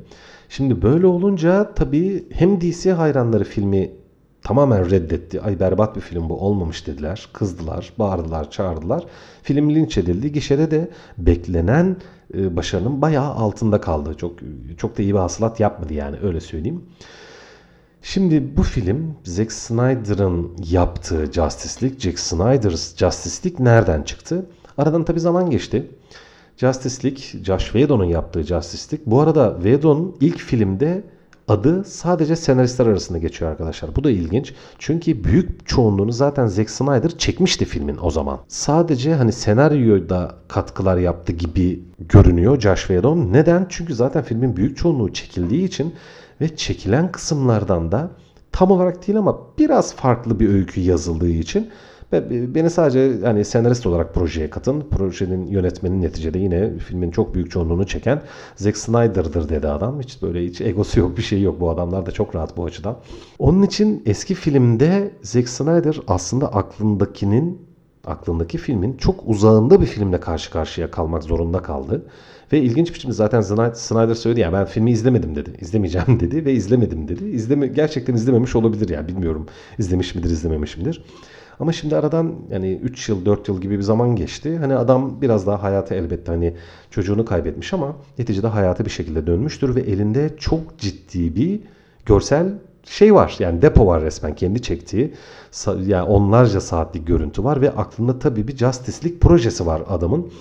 Şimdi 0.49 0.81
böyle 0.81 1.07
olunca 1.07 1.73
tabii 1.73 2.25
hem 2.31 2.61
DC 2.61 2.91
hayranları 2.91 3.43
filmi 3.43 3.91
tamamen 4.43 4.89
reddetti. 4.89 5.41
Ay 5.41 5.59
berbat 5.59 5.95
bir 5.95 6.01
film 6.01 6.29
bu 6.29 6.39
olmamış 6.39 6.87
dediler. 6.87 7.29
Kızdılar, 7.33 7.93
bağırdılar, 7.99 8.51
çağırdılar. 8.51 9.05
Film 9.43 9.75
linç 9.75 9.97
edildi. 9.97 10.31
Gişede 10.31 10.71
de 10.71 10.89
beklenen 11.17 11.97
e, 12.33 12.55
başarının 12.55 13.01
bayağı 13.01 13.33
altında 13.33 13.81
kaldı. 13.81 14.13
Çok 14.17 14.39
çok 14.77 14.97
da 14.97 15.01
iyi 15.01 15.13
bir 15.13 15.19
hasılat 15.19 15.59
yapmadı 15.59 15.93
yani 15.93 16.15
öyle 16.23 16.39
söyleyeyim. 16.39 16.81
Şimdi 18.01 18.57
bu 18.57 18.63
film 18.63 19.15
Zack 19.23 19.51
Snyder'ın 19.51 20.51
yaptığı 20.69 21.25
Justice 21.25 21.85
League, 21.85 21.99
Zack 21.99 22.19
Snyder's 22.19 22.97
Justice 22.97 23.49
League 23.49 23.65
nereden 23.65 24.03
çıktı? 24.03 24.45
Aradan 24.77 25.05
tabi 25.05 25.19
zaman 25.19 25.49
geçti. 25.49 25.91
Justice 26.59 27.03
League, 27.03 27.43
Josh 27.43 27.63
Whedon'un 27.63 28.05
yaptığı 28.05 28.43
Justice 28.43 28.97
League. 28.97 29.11
Bu 29.11 29.21
arada 29.21 29.53
Whedon 29.55 30.15
ilk 30.19 30.37
filmde 30.37 31.03
adı 31.47 31.83
sadece 31.83 32.35
senaristler 32.35 32.85
arasında 32.85 33.17
geçiyor 33.17 33.51
arkadaşlar. 33.51 33.95
Bu 33.95 34.03
da 34.03 34.11
ilginç. 34.11 34.53
Çünkü 34.79 35.23
büyük 35.23 35.67
çoğunluğunu 35.67 36.11
zaten 36.11 36.47
Zack 36.47 36.69
Snyder 36.69 37.17
çekmişti 37.17 37.65
filmin 37.65 37.97
o 38.01 38.11
zaman. 38.11 38.39
Sadece 38.47 39.13
hani 39.15 39.31
senaryoda 39.31 40.35
katkılar 40.47 40.97
yaptı 40.97 41.33
gibi 41.33 41.83
görünüyor 41.99 42.59
Josh 42.59 42.79
Whedon. 42.79 43.33
Neden? 43.33 43.65
Çünkü 43.69 43.95
zaten 43.95 44.23
filmin 44.23 44.55
büyük 44.55 44.77
çoğunluğu 44.77 45.13
çekildiği 45.13 45.67
için 45.67 45.93
ve 46.41 46.55
çekilen 46.55 47.11
kısımlardan 47.11 47.91
da 47.91 48.11
tam 48.51 48.71
olarak 48.71 49.07
değil 49.07 49.19
ama 49.19 49.39
biraz 49.57 49.95
farklı 49.95 50.39
bir 50.39 50.49
öykü 50.49 50.81
yazıldığı 50.81 51.29
için 51.29 51.69
Beni 52.11 52.69
sadece 52.69 53.19
hani 53.23 53.45
senarist 53.45 53.85
olarak 53.85 54.13
projeye 54.13 54.49
katın. 54.49 54.81
Projenin 54.91 55.47
yönetmenin 55.47 56.01
neticede 56.01 56.39
yine 56.39 56.77
filmin 56.77 57.11
çok 57.11 57.35
büyük 57.35 57.51
çoğunluğunu 57.51 57.87
çeken 57.87 58.21
Zack 58.55 58.77
Snyder'dır 58.77 59.49
dedi 59.49 59.67
adam. 59.67 60.01
Hiç 60.01 60.21
böyle 60.21 60.45
hiç 60.45 60.61
egosu 60.61 60.99
yok 60.99 61.17
bir 61.17 61.21
şey 61.21 61.41
yok. 61.41 61.59
Bu 61.59 61.69
adamlar 61.69 62.05
da 62.05 62.11
çok 62.11 62.35
rahat 62.35 62.57
bu 62.57 62.65
açıdan. 62.65 62.97
Onun 63.39 63.61
için 63.63 64.03
eski 64.05 64.35
filmde 64.35 65.11
Zack 65.21 65.49
Snyder 65.49 65.99
aslında 66.07 66.53
aklındakinin 66.53 67.61
aklındaki 68.05 68.57
filmin 68.57 68.97
çok 68.97 69.23
uzağında 69.25 69.81
bir 69.81 69.85
filmle 69.85 70.19
karşı 70.19 70.51
karşıya 70.51 70.91
kalmak 70.91 71.23
zorunda 71.23 71.61
kaldı. 71.61 72.05
Ve 72.53 72.61
ilginç 72.61 72.93
biçimde 72.93 73.13
zaten 73.13 73.41
Snyder 73.73 74.15
söyledi 74.15 74.39
ya 74.39 74.53
ben 74.53 74.65
filmi 74.65 74.91
izlemedim 74.91 75.35
dedi. 75.35 75.53
İzlemeyeceğim 75.61 76.19
dedi 76.19 76.45
ve 76.45 76.53
izlemedim 76.53 77.07
dedi. 77.07 77.25
İzleme, 77.25 77.67
gerçekten 77.67 78.13
izlememiş 78.13 78.55
olabilir 78.55 78.89
yani 78.89 79.07
bilmiyorum. 79.07 79.45
izlemiş 79.77 80.15
midir 80.15 80.29
izlememiş 80.29 80.77
midir. 80.77 81.03
Ama 81.59 81.71
şimdi 81.71 81.95
aradan 81.95 82.35
yani 82.51 82.73
3 82.83 83.09
yıl 83.09 83.25
4 83.25 83.47
yıl 83.47 83.61
gibi 83.61 83.77
bir 83.77 83.83
zaman 83.83 84.15
geçti. 84.15 84.57
Hani 84.57 84.75
adam 84.75 85.21
biraz 85.21 85.47
daha 85.47 85.63
hayata 85.63 85.95
elbette 85.95 86.31
hani 86.31 86.53
çocuğunu 86.91 87.25
kaybetmiş 87.25 87.73
ama 87.73 87.95
neticede 88.19 88.47
hayata 88.47 88.85
bir 88.85 88.89
şekilde 88.89 89.27
dönmüştür 89.27 89.75
ve 89.75 89.81
elinde 89.81 90.29
çok 90.37 90.77
ciddi 90.77 91.35
bir 91.35 91.59
görsel 92.05 92.53
şey 92.83 93.15
var 93.15 93.35
yani 93.39 93.61
depo 93.61 93.87
var 93.87 94.01
resmen 94.01 94.35
kendi 94.35 94.61
çektiği 94.61 95.13
yani 95.85 96.03
onlarca 96.03 96.61
saatlik 96.61 97.07
görüntü 97.07 97.43
var 97.43 97.61
ve 97.61 97.71
aklında 97.71 98.19
tabii 98.19 98.47
bir 98.47 98.57
Justice 98.57 99.19
projesi 99.19 99.65
var 99.65 99.81
adamın. 99.89 100.31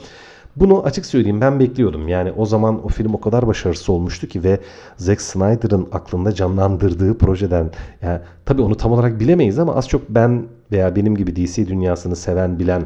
Bunu 0.60 0.82
açık 0.82 1.06
söyleyeyim 1.06 1.40
ben 1.40 1.60
bekliyordum. 1.60 2.08
Yani 2.08 2.32
o 2.32 2.46
zaman 2.46 2.84
o 2.84 2.88
film 2.88 3.14
o 3.14 3.20
kadar 3.20 3.46
başarısız 3.46 3.88
olmuştu 3.88 4.26
ki 4.26 4.44
ve 4.44 4.60
Zack 4.96 5.20
Snyder'ın 5.20 5.88
aklında 5.92 6.34
canlandırdığı 6.34 7.18
projeden 7.18 7.70
yani 8.02 8.20
tabii 8.44 8.62
onu 8.62 8.76
tam 8.76 8.92
olarak 8.92 9.20
bilemeyiz 9.20 9.58
ama 9.58 9.74
az 9.74 9.88
çok 9.88 10.10
ben 10.10 10.44
veya 10.72 10.96
benim 10.96 11.14
gibi 11.14 11.36
DC 11.36 11.66
dünyasını 11.66 12.16
seven 12.16 12.58
bilen 12.58 12.84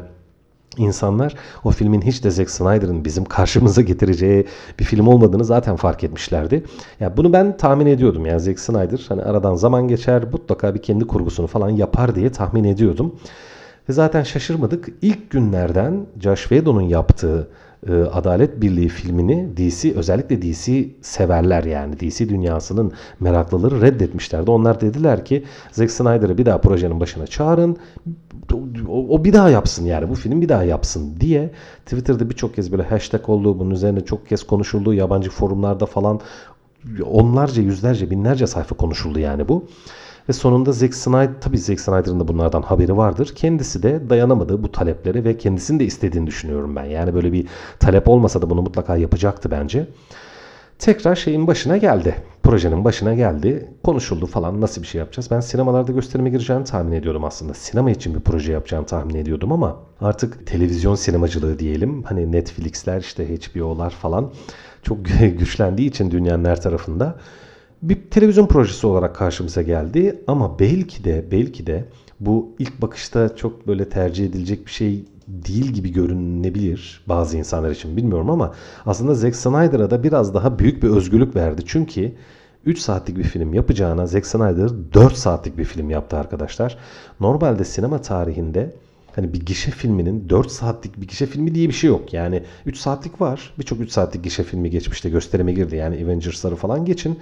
insanlar 0.77 1.35
o 1.63 1.71
filmin 1.71 2.01
hiç 2.01 2.23
de 2.23 2.31
Zack 2.31 2.49
Snyder'ın 2.49 3.05
bizim 3.05 3.25
karşımıza 3.25 3.81
getireceği 3.81 4.45
bir 4.79 4.83
film 4.85 5.07
olmadığını 5.07 5.45
zaten 5.45 5.75
fark 5.75 6.03
etmişlerdi. 6.03 6.63
Ya 6.99 7.17
bunu 7.17 7.33
ben 7.33 7.57
tahmin 7.57 7.85
ediyordum. 7.85 8.25
Yani 8.25 8.39
Zack 8.39 8.59
Snyder 8.59 9.05
hani 9.09 9.21
aradan 9.21 9.55
zaman 9.55 9.87
geçer 9.87 10.23
mutlaka 10.31 10.75
bir 10.75 10.81
kendi 10.81 11.07
kurgusunu 11.07 11.47
falan 11.47 11.69
yapar 11.69 12.15
diye 12.15 12.31
tahmin 12.31 12.63
ediyordum. 12.63 13.15
Zaten 13.89 14.23
şaşırmadık. 14.23 14.89
İlk 15.01 15.29
günlerden 15.29 16.05
Josh 16.19 16.41
Whedon'un 16.41 16.81
yaptığı 16.81 17.47
e, 17.87 17.93
Adalet 17.93 18.61
Birliği 18.61 18.89
filmini 18.89 19.57
DC 19.57 19.93
özellikle 19.95 20.41
DC 20.41 20.85
severler 21.01 21.63
yani 21.63 21.99
DC 21.99 22.29
dünyasının 22.29 22.91
meraklıları 23.19 23.81
reddetmişlerdi. 23.81 24.51
Onlar 24.51 24.81
dediler 24.81 25.25
ki 25.25 25.43
Zack 25.71 25.91
Snyder'ı 25.91 26.37
bir 26.37 26.45
daha 26.45 26.57
projenin 26.57 26.99
başına 26.99 27.27
çağırın. 27.27 27.77
O, 28.87 29.07
o 29.09 29.23
bir 29.23 29.33
daha 29.33 29.49
yapsın 29.49 29.85
yani 29.85 30.09
bu 30.09 30.15
film 30.15 30.41
bir 30.41 30.49
daha 30.49 30.63
yapsın 30.63 31.15
diye 31.19 31.51
Twitter'da 31.85 32.29
birçok 32.29 32.55
kez 32.55 32.71
böyle 32.71 32.83
hashtag 32.83 33.29
olduğu 33.29 33.59
bunun 33.59 33.71
üzerine 33.71 34.05
çok 34.05 34.27
kez 34.27 34.43
konuşuldu. 34.43 34.93
Yabancı 34.93 35.29
forumlarda 35.29 35.85
falan 35.85 36.19
onlarca 37.05 37.61
yüzlerce 37.61 38.09
binlerce 38.09 38.47
sayfa 38.47 38.75
konuşuldu 38.75 39.19
yani 39.19 39.47
bu. 39.47 39.65
Ve 40.29 40.33
sonunda 40.33 40.71
Zack 40.71 40.95
Snyder, 40.95 41.41
tabii 41.41 41.57
Zack 41.57 41.79
Snyder'ın 41.79 42.19
da 42.19 42.27
bunlardan 42.27 42.61
haberi 42.61 42.97
vardır. 42.97 43.33
Kendisi 43.35 43.83
de 43.83 44.09
dayanamadı 44.09 44.63
bu 44.63 44.71
taleplere 44.71 45.23
ve 45.23 45.37
kendisinin 45.37 45.79
de 45.79 45.85
istediğini 45.85 46.27
düşünüyorum 46.27 46.75
ben. 46.75 46.85
Yani 46.85 47.13
böyle 47.13 47.33
bir 47.33 47.47
talep 47.79 48.09
olmasa 48.09 48.41
da 48.41 48.49
bunu 48.49 48.61
mutlaka 48.61 48.97
yapacaktı 48.97 49.51
bence. 49.51 49.87
Tekrar 50.79 51.15
şeyin 51.15 51.47
başına 51.47 51.77
geldi. 51.77 52.15
Projenin 52.43 52.83
başına 52.83 53.13
geldi. 53.13 53.69
Konuşuldu 53.83 54.25
falan 54.25 54.61
nasıl 54.61 54.81
bir 54.81 54.87
şey 54.87 54.99
yapacağız. 54.99 55.31
Ben 55.31 55.39
sinemalarda 55.39 55.91
gösterime 55.91 56.29
gireceğini 56.29 56.63
tahmin 56.63 56.91
ediyordum 56.91 57.23
aslında. 57.23 57.53
Sinema 57.53 57.91
için 57.91 58.15
bir 58.15 58.19
proje 58.19 58.51
yapacağını 58.51 58.85
tahmin 58.85 59.15
ediyordum 59.15 59.51
ama 59.51 59.77
artık 60.01 60.47
televizyon 60.47 60.95
sinemacılığı 60.95 61.59
diyelim. 61.59 62.03
Hani 62.03 62.31
Netflix'ler 62.31 63.01
işte 63.01 63.37
HBO'lar 63.37 63.89
falan 63.89 64.31
çok 64.83 64.97
güçlendiği 65.39 65.89
için 65.89 66.11
dünyanın 66.11 66.45
her 66.45 66.61
tarafında 66.61 67.15
bir 67.83 68.01
televizyon 68.09 68.47
projesi 68.47 68.87
olarak 68.87 69.15
karşımıza 69.15 69.61
geldi 69.61 70.23
ama 70.27 70.59
belki 70.59 71.03
de 71.03 71.25
belki 71.31 71.67
de 71.67 71.85
bu 72.19 72.55
ilk 72.59 72.81
bakışta 72.81 73.35
çok 73.35 73.67
böyle 73.67 73.89
tercih 73.89 74.25
edilecek 74.25 74.65
bir 74.65 74.71
şey 74.71 75.05
değil 75.27 75.65
gibi 75.65 75.91
görünebilir 75.91 77.03
bazı 77.07 77.37
insanlar 77.37 77.71
için 77.71 77.97
bilmiyorum 77.97 78.29
ama 78.29 78.53
aslında 78.85 79.13
Zack 79.13 79.35
Snyder'a 79.35 79.91
da 79.91 80.03
biraz 80.03 80.33
daha 80.33 80.59
büyük 80.59 80.83
bir 80.83 80.89
özgürlük 80.89 81.35
verdi. 81.35 81.61
Çünkü 81.65 82.11
3 82.65 82.79
saatlik 82.79 83.17
bir 83.17 83.23
film 83.23 83.53
yapacağına 83.53 84.07
Zack 84.07 84.25
Snyder 84.25 84.69
4 84.93 85.13
saatlik 85.13 85.57
bir 85.57 85.63
film 85.63 85.89
yaptı 85.89 86.17
arkadaşlar. 86.17 86.77
Normalde 87.19 87.65
sinema 87.65 88.01
tarihinde 88.01 88.73
hani 89.15 89.33
bir 89.33 89.39
gişe 89.39 89.71
filminin 89.71 90.29
4 90.29 90.51
saatlik 90.51 91.01
bir 91.01 91.07
gişe 91.07 91.25
filmi 91.25 91.55
diye 91.55 91.67
bir 91.67 91.73
şey 91.73 91.89
yok. 91.89 92.13
Yani 92.13 92.43
3 92.65 92.77
saatlik 92.77 93.21
var. 93.21 93.53
Birçok 93.59 93.79
3 93.79 93.91
saatlik 93.91 94.23
gişe 94.23 94.43
filmi 94.43 94.69
geçmişte 94.69 95.09
gösterime 95.09 95.53
girdi. 95.53 95.75
Yani 95.75 96.03
Avengers'ları 96.03 96.55
falan 96.55 96.85
geçin 96.85 97.19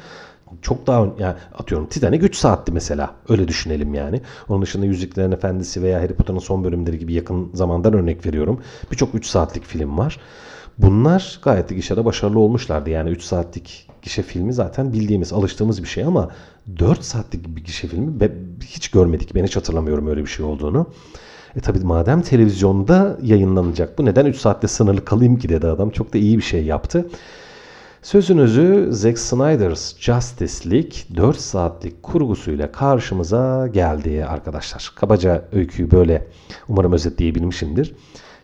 çok 0.62 0.88
daha 0.88 1.08
yani 1.20 1.36
atıyorum 1.53 1.88
Titanic 1.88 2.25
3 2.25 2.36
saatti 2.36 2.72
mesela. 2.72 3.15
Öyle 3.29 3.48
düşünelim 3.48 3.93
yani. 3.93 4.22
Onun 4.50 4.62
dışında 4.62 4.86
Yüzüklerin 4.86 5.31
Efendisi 5.31 5.84
veya 5.84 6.01
Harry 6.01 6.13
Potter'ın 6.13 6.39
son 6.39 6.63
bölümleri 6.63 7.00
gibi 7.00 7.13
yakın 7.13 7.51
zamandan 7.53 7.93
örnek 7.93 8.25
veriyorum. 8.25 8.62
Birçok 8.91 9.15
3 9.15 9.25
saatlik 9.25 9.65
film 9.65 9.98
var. 9.98 10.20
Bunlar 10.77 11.39
gayet 11.43 11.70
de 11.70 11.75
gişede 11.75 12.05
başarılı 12.05 12.39
olmuşlardı. 12.39 12.89
Yani 12.89 13.10
3 13.10 13.24
saatlik 13.24 13.88
gişe 14.01 14.22
filmi 14.22 14.53
zaten 14.53 14.93
bildiğimiz, 14.93 15.34
alıştığımız 15.34 15.84
bir 15.84 15.88
şey 15.88 16.03
ama 16.03 16.29
4 16.79 17.03
saatlik 17.03 17.55
bir 17.55 17.63
gişe 17.63 17.88
filmi 17.88 18.29
hiç 18.65 18.91
görmedik. 18.91 19.36
Ben 19.36 19.43
hiç 19.43 19.55
hatırlamıyorum 19.55 20.08
öyle 20.08 20.22
bir 20.22 20.29
şey 20.29 20.46
olduğunu. 20.46 20.88
E 21.55 21.60
tabi 21.60 21.79
madem 21.79 22.22
televizyonda 22.22 23.17
yayınlanacak 23.22 23.98
bu 23.98 24.05
neden 24.05 24.25
3 24.25 24.38
saatte 24.38 24.67
sınırlı 24.67 25.05
kalayım 25.05 25.39
ki 25.39 25.50
dedi 25.50 25.67
adam. 25.67 25.89
Çok 25.89 26.13
da 26.13 26.17
iyi 26.17 26.38
bir 26.38 26.43
şey 26.43 26.65
yaptı. 26.65 27.10
Sözünüzü 28.01 28.88
Zack 28.91 29.20
Snyder's 29.20 29.96
Justice 30.00 30.72
League 30.72 30.91
4 31.15 31.38
saatlik 31.38 32.03
kurgusuyla 32.03 32.72
karşımıza 32.72 33.67
geldi 33.67 34.25
arkadaşlar. 34.25 34.91
Kabaca 34.96 35.46
öyküyü 35.51 35.91
böyle 35.91 36.27
umarım 36.67 36.93
özetleyebilmişimdir. 36.93 37.93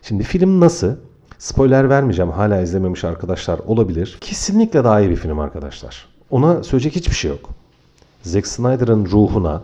Şimdi 0.02 0.22
film 0.22 0.60
nasıl? 0.60 0.96
Spoiler 1.38 1.90
vermeyeceğim. 1.90 2.30
Hala 2.30 2.60
izlememiş 2.60 3.04
arkadaşlar 3.04 3.58
olabilir. 3.58 4.18
Kesinlikle 4.20 4.84
daha 4.84 5.00
iyi 5.00 5.10
bir 5.10 5.16
film 5.16 5.38
arkadaşlar. 5.38 6.06
Ona 6.30 6.62
söyleyecek 6.62 6.96
hiçbir 6.96 7.14
şey 7.14 7.30
yok. 7.30 7.50
Zack 8.22 8.46
Snyder'ın 8.46 9.06
ruhuna, 9.06 9.62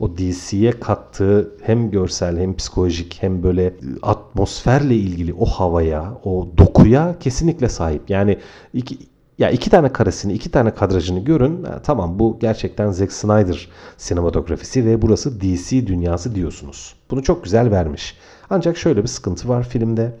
o 0.00 0.10
DC'ye 0.16 0.70
kattığı 0.70 1.50
hem 1.62 1.90
görsel 1.90 2.38
hem 2.38 2.56
psikolojik 2.56 3.18
hem 3.20 3.42
böyle 3.42 3.74
atmosferle 4.02 4.94
ilgili 4.94 5.34
o 5.34 5.46
havaya, 5.46 6.14
o 6.24 6.48
dokuya 6.58 7.14
kesinlikle 7.20 7.68
sahip. 7.68 8.10
Yani 8.10 8.38
iki, 8.74 8.98
ya 9.38 9.50
iki 9.50 9.70
tane 9.70 9.92
karesini, 9.92 10.32
iki 10.32 10.50
tane 10.50 10.74
kadrajını 10.74 11.20
görün. 11.24 11.64
Ha, 11.64 11.80
tamam 11.82 12.18
bu 12.18 12.38
gerçekten 12.40 12.90
Zack 12.90 13.12
Snyder 13.12 13.68
sinematografisi 13.96 14.86
ve 14.86 15.02
burası 15.02 15.40
DC 15.40 15.86
dünyası 15.86 16.34
diyorsunuz. 16.34 16.94
Bunu 17.10 17.22
çok 17.22 17.44
güzel 17.44 17.70
vermiş. 17.70 18.16
Ancak 18.50 18.76
şöyle 18.76 19.02
bir 19.02 19.08
sıkıntı 19.08 19.48
var 19.48 19.68
filmde. 19.68 20.16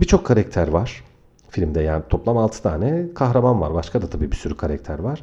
Birçok 0.00 0.26
karakter 0.26 0.68
var. 0.68 1.04
Filmde 1.48 1.80
yani 1.80 2.02
toplam 2.08 2.38
6 2.38 2.62
tane 2.62 3.06
kahraman 3.14 3.60
var. 3.60 3.74
Başka 3.74 4.02
da 4.02 4.06
tabii 4.06 4.30
bir 4.30 4.36
sürü 4.36 4.56
karakter 4.56 4.98
var. 4.98 5.22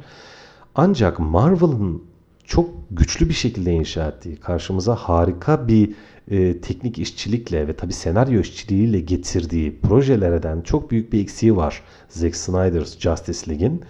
Ancak 0.74 1.18
Marvel'ın 1.18 2.02
çok 2.44 2.70
güçlü 2.90 3.28
bir 3.28 3.34
şekilde 3.34 3.72
inşa 3.72 4.08
ettiği, 4.08 4.36
karşımıza 4.36 4.94
harika 4.94 5.68
bir 5.68 5.94
e, 6.30 6.60
teknik 6.60 6.98
işçilikle 6.98 7.68
ve 7.68 7.76
tabi 7.76 7.92
senaryo 7.92 8.40
işçiliğiyle 8.40 9.00
getirdiği 9.00 9.80
projelerden 9.80 10.60
çok 10.60 10.90
büyük 10.90 11.12
bir 11.12 11.20
eksiği 11.20 11.56
var 11.56 11.82
Zack 12.08 12.36
Snyder's 12.36 12.98
Justice 12.98 13.50
League'in. 13.50 13.82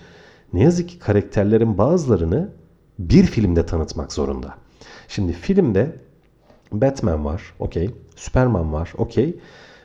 Ne 0.52 0.62
yazık 0.62 0.88
ki 0.88 0.98
karakterlerin 0.98 1.78
bazılarını 1.78 2.48
bir 2.98 3.24
filmde 3.24 3.66
tanıtmak 3.66 4.12
zorunda. 4.12 4.54
Şimdi 5.08 5.32
filmde 5.32 5.92
Batman 6.72 7.24
var, 7.24 7.42
okey. 7.58 7.90
Superman 8.16 8.72
var, 8.72 8.92
okey. 8.98 9.38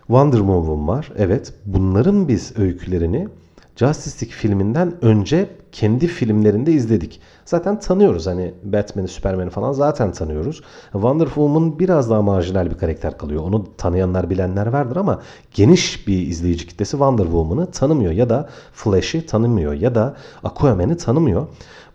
Wonder 0.07 0.37
Woman 0.37 0.87
var, 0.87 1.11
evet. 1.17 1.53
Bunların 1.65 2.27
biz 2.27 2.57
öykülerini 2.57 3.27
Justice 3.75 4.25
League 4.25 4.37
filminden 4.37 4.93
önce 5.01 5.49
kendi 5.71 6.07
filmlerinde 6.07 6.71
izledik. 6.71 7.21
Zaten 7.45 7.79
tanıyoruz 7.79 8.27
hani 8.27 8.53
Batman'i, 8.63 9.07
Superman'i 9.07 9.49
falan 9.49 9.71
zaten 9.71 10.11
tanıyoruz. 10.11 10.61
Wonder 10.91 11.25
Woman 11.25 11.79
biraz 11.79 12.09
daha 12.09 12.21
marjinal 12.21 12.71
bir 12.71 12.77
karakter 12.77 13.17
kalıyor. 13.17 13.43
Onu 13.43 13.65
tanıyanlar, 13.77 14.29
bilenler 14.29 14.67
vardır 14.67 14.95
ama 14.95 15.21
geniş 15.53 16.07
bir 16.07 16.27
izleyici 16.27 16.67
kitlesi 16.67 16.91
Wonder 16.91 17.23
Woman'ı 17.23 17.71
tanımıyor 17.71 18.11
ya 18.11 18.29
da 18.29 18.49
Flash'i 18.73 19.25
tanımıyor 19.25 19.73
ya 19.73 19.95
da 19.95 20.15
Aquaman'i 20.43 20.97
tanımıyor. 20.97 21.47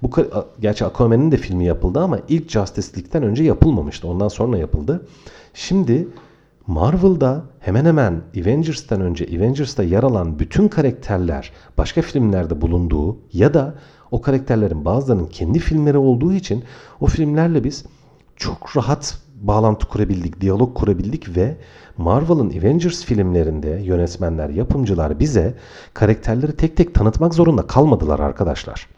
Bu 0.03 0.11
gerçi 0.61 0.85
Aquaman'in 0.85 1.33
de 1.33 1.37
filmi 1.37 1.65
yapıldı 1.65 2.01
ama 2.01 2.19
ilk 2.29 2.51
Justice 2.51 2.89
League'den 2.97 3.23
önce 3.23 3.45
yapılmamıştı. 3.45 4.09
Ondan 4.09 4.29
sonra 4.29 4.59
yapıldı. 4.59 5.07
Şimdi 5.55 6.09
Marvel'da 6.69 7.45
hemen 7.61 7.85
hemen 7.85 8.23
Avengers'tan 8.41 9.01
önce 9.01 9.25
Avengers'ta 9.37 9.83
yer 9.83 10.03
alan 10.03 10.39
bütün 10.39 10.69
karakterler 10.69 11.53
başka 11.79 12.03
filmlerde 12.03 12.61
bulunduğu 12.61 13.19
ya 13.33 13.55
da 13.55 13.75
o 14.11 14.21
karakterlerin 14.23 14.85
bazılarının 14.85 15.27
kendi 15.27 15.59
filmleri 15.59 15.99
olduğu 15.99 16.33
için 16.33 16.65
o 17.01 17.07
filmlerle 17.07 17.65
biz 17.65 17.85
çok 18.37 18.77
rahat 18.77 19.19
bağlantı 19.41 19.89
kurabildik, 19.89 20.41
diyalog 20.41 20.77
kurabildik 20.77 21.37
ve 21.37 21.57
Marvel'ın 21.97 22.51
Avengers 22.51 23.05
filmlerinde 23.05 23.71
yönetmenler, 23.71 24.49
yapımcılar 24.49 25.21
bize 25.21 25.55
karakterleri 25.95 26.53
tek 26.53 26.77
tek 26.77 26.95
tanıtmak 26.95 27.35
zorunda 27.35 27.67
kalmadılar 27.67 28.21
arkadaşlar. 28.21 28.89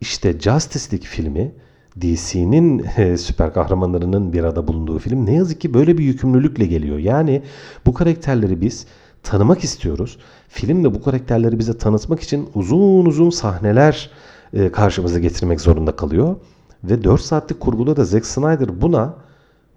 İşte 0.00 0.40
Justice 0.40 0.92
League 0.92 1.08
filmi 1.08 1.52
DC'nin 2.00 2.86
e, 2.96 3.16
süper 3.16 3.52
kahramanlarının 3.52 4.32
bir 4.32 4.44
arada 4.44 4.68
bulunduğu 4.68 4.98
film 4.98 5.26
ne 5.26 5.34
yazık 5.34 5.60
ki 5.60 5.74
böyle 5.74 5.98
bir 5.98 6.04
yükümlülükle 6.04 6.66
geliyor. 6.66 6.98
Yani 6.98 7.42
bu 7.86 7.94
karakterleri 7.94 8.60
biz 8.60 8.86
tanımak 9.22 9.64
istiyoruz. 9.64 10.18
Filmde 10.48 10.94
bu 10.94 11.02
karakterleri 11.02 11.58
bize 11.58 11.78
tanıtmak 11.78 12.20
için 12.20 12.48
uzun 12.54 13.06
uzun 13.06 13.30
sahneler 13.30 14.10
e, 14.52 14.72
karşımıza 14.72 15.18
getirmek 15.18 15.60
zorunda 15.60 15.96
kalıyor. 15.96 16.36
Ve 16.84 17.04
4 17.04 17.20
saatlik 17.20 17.60
kurguda 17.60 17.96
da 17.96 18.04
Zack 18.04 18.26
Snyder 18.26 18.80
buna 18.80 19.14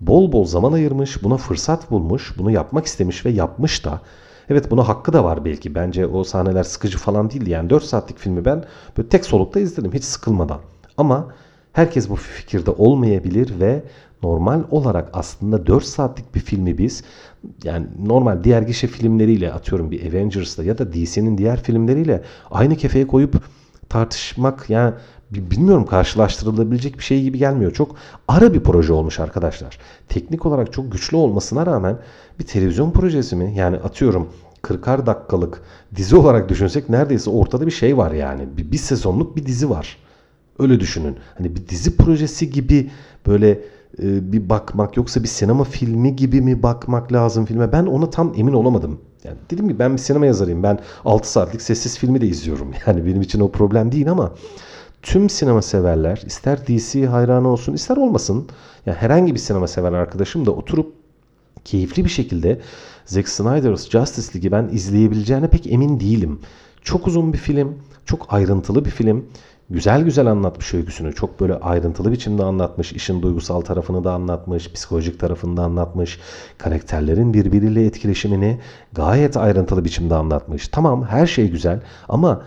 bol 0.01 0.31
bol 0.31 0.45
zaman 0.45 0.74
ayırmış, 0.74 1.24
buna 1.24 1.38
fırsat 1.38 1.91
bulmuş, 1.91 2.33
bunu 2.38 2.51
yapmak 2.51 2.86
istemiş 2.86 3.25
ve 3.25 3.29
yapmış 3.29 3.86
da. 3.86 4.01
Evet 4.50 4.71
buna 4.71 4.88
hakkı 4.88 5.13
da 5.13 5.24
var 5.24 5.45
belki. 5.45 5.75
Bence 5.75 6.07
o 6.07 6.24
sahneler 6.24 6.63
sıkıcı 6.63 6.97
falan 6.97 7.29
değildi. 7.29 7.50
Yani 7.50 7.69
4 7.69 7.83
saatlik 7.83 8.17
filmi 8.17 8.45
ben 8.45 8.63
böyle 8.97 9.09
tek 9.09 9.25
solukta 9.25 9.59
izledim 9.59 9.93
hiç 9.93 10.03
sıkılmadan. 10.03 10.59
Ama 10.97 11.27
herkes 11.77 12.10
bu 12.10 12.15
fikirde 12.15 12.72
olmayabilir 12.72 13.60
ve 13.60 13.84
normal 14.24 14.63
olarak 14.72 15.10
aslında 15.13 15.67
4 15.67 15.84
saatlik 15.84 16.36
bir 16.36 16.39
filmi 16.39 16.77
biz 16.77 17.03
yani 17.63 17.88
normal 18.05 18.43
diğer 18.43 18.62
gişe 18.62 18.88
filmleriyle 18.88 19.53
atıyorum 19.53 19.91
bir 19.91 20.10
Avengers'la 20.10 20.63
ya 20.63 20.77
da 20.77 20.93
DC'nin 20.93 21.38
diğer 21.38 21.63
filmleriyle 21.63 22.24
aynı 22.51 22.75
kefeye 22.75 23.07
koyup 23.07 23.41
tartışmak 23.89 24.69
yani 24.69 24.93
bilmiyorum 25.31 25.86
karşılaştırılabilecek 25.86 26.98
bir 26.98 27.03
şey 27.03 27.24
gibi 27.24 27.38
gelmiyor. 27.38 27.74
Çok 27.74 27.96
ara 28.27 28.53
bir 28.53 28.63
proje 28.63 28.93
olmuş 28.93 29.19
arkadaşlar. 29.19 29.77
Teknik 30.10 30.46
olarak 30.46 30.74
çok 30.74 30.91
güçlü 30.91 31.17
olmasına 31.17 31.65
rağmen 31.65 31.98
bir 32.39 32.46
televizyon 32.46 32.91
projesi 32.91 33.36
mi? 33.36 33.53
Yani 33.55 33.77
atıyorum 33.77 34.29
40'ar 34.63 35.05
dakikalık 35.05 35.62
dizi 35.96 36.15
olarak 36.15 36.50
düşünsek 36.50 36.89
neredeyse 36.89 37.29
ortada 37.29 37.65
bir 37.65 37.72
şey 37.72 37.98
var 37.98 38.12
yani. 38.12 38.57
Bir, 38.57 38.72
bir 38.72 38.77
sezonluk 38.77 39.36
bir 39.36 39.46
dizi 39.46 39.69
var. 39.69 40.06
Öyle 40.59 40.79
düşünün. 40.79 41.15
Hani 41.37 41.55
bir 41.55 41.67
dizi 41.67 41.97
projesi 41.97 42.49
gibi 42.49 42.89
böyle 43.27 43.49
e, 44.03 44.31
bir 44.31 44.49
bakmak 44.49 44.97
yoksa 44.97 45.23
bir 45.23 45.27
sinema 45.27 45.63
filmi 45.63 46.15
gibi 46.15 46.41
mi 46.41 46.63
bakmak 46.63 47.13
lazım 47.13 47.45
filme? 47.45 47.71
Ben 47.71 47.85
ona 47.85 48.09
tam 48.09 48.33
emin 48.37 48.53
olamadım. 48.53 48.99
Yani 49.23 49.37
dedim 49.51 49.67
ki 49.69 49.79
ben 49.79 49.93
bir 49.93 49.97
sinema 49.97 50.25
yazarıyım. 50.25 50.63
Ben 50.63 50.79
6 51.05 51.31
saatlik 51.31 51.61
sessiz 51.61 51.97
filmi 51.97 52.21
de 52.21 52.27
izliyorum. 52.27 52.71
Yani 52.87 53.05
benim 53.05 53.21
için 53.21 53.39
o 53.39 53.51
problem 53.51 53.91
değil 53.91 54.11
ama 54.11 54.33
tüm 55.01 55.29
sinema 55.29 55.61
severler 55.61 56.23
ister 56.25 56.67
DC 56.67 57.05
hayranı 57.05 57.47
olsun 57.47 57.73
ister 57.73 57.97
olmasın 57.97 58.47
yani 58.85 58.97
herhangi 58.97 59.33
bir 59.33 59.39
sinema 59.39 59.67
sever 59.67 59.91
arkadaşım 59.91 60.45
da 60.45 60.51
oturup 60.51 60.93
keyifli 61.65 62.05
bir 62.05 62.09
şekilde 62.09 62.59
Zack 63.05 63.29
Snyder's 63.29 63.89
Justice 63.89 64.27
League'i 64.35 64.51
ben 64.51 64.75
izleyebileceğine 64.75 65.49
pek 65.49 65.67
emin 65.67 65.99
değilim. 65.99 66.39
Çok 66.81 67.07
uzun 67.07 67.33
bir 67.33 67.37
film, 67.37 67.75
çok 68.05 68.33
ayrıntılı 68.33 68.85
bir 68.85 68.89
film. 68.89 69.25
Güzel 69.69 70.01
güzel 70.01 70.27
anlatmış 70.27 70.74
öyküsünü. 70.74 71.15
Çok 71.15 71.39
böyle 71.39 71.53
ayrıntılı 71.53 72.12
biçimde 72.12 72.43
anlatmış. 72.43 72.93
işin 72.93 73.21
duygusal 73.21 73.62
tarafını 73.62 74.03
da 74.03 74.13
anlatmış. 74.13 74.74
Psikolojik 74.74 75.19
tarafını 75.19 75.57
da 75.57 75.63
anlatmış. 75.63 76.19
Karakterlerin 76.57 77.33
birbiriyle 77.33 77.86
etkileşimini 77.86 78.59
gayet 78.93 79.38
ayrıntılı 79.38 79.86
biçimde 79.86 80.15
anlatmış. 80.15 80.67
Tamam 80.67 81.03
her 81.03 81.27
şey 81.27 81.51
güzel 81.51 81.81
ama 82.09 82.43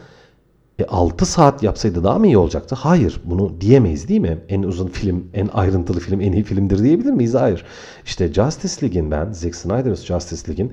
e 0.78 0.84
6 0.84 1.26
saat 1.26 1.62
yapsaydı 1.62 2.04
daha 2.04 2.18
mı 2.18 2.26
iyi 2.26 2.38
olacaktı? 2.38 2.74
Hayır. 2.74 3.20
Bunu 3.24 3.60
diyemeyiz 3.60 4.08
değil 4.08 4.20
mi? 4.20 4.38
En 4.48 4.62
uzun 4.62 4.88
film, 4.88 5.24
en 5.34 5.48
ayrıntılı 5.48 6.00
film, 6.00 6.20
en 6.20 6.32
iyi 6.32 6.44
filmdir 6.44 6.82
diyebilir 6.82 7.12
miyiz? 7.12 7.34
Hayır. 7.34 7.64
İşte 8.04 8.32
Justice 8.32 8.82
League'in 8.82 9.10
ben, 9.10 9.32
Zack 9.32 9.54
Snyder's 9.54 10.04
Justice 10.04 10.48
League'in 10.48 10.72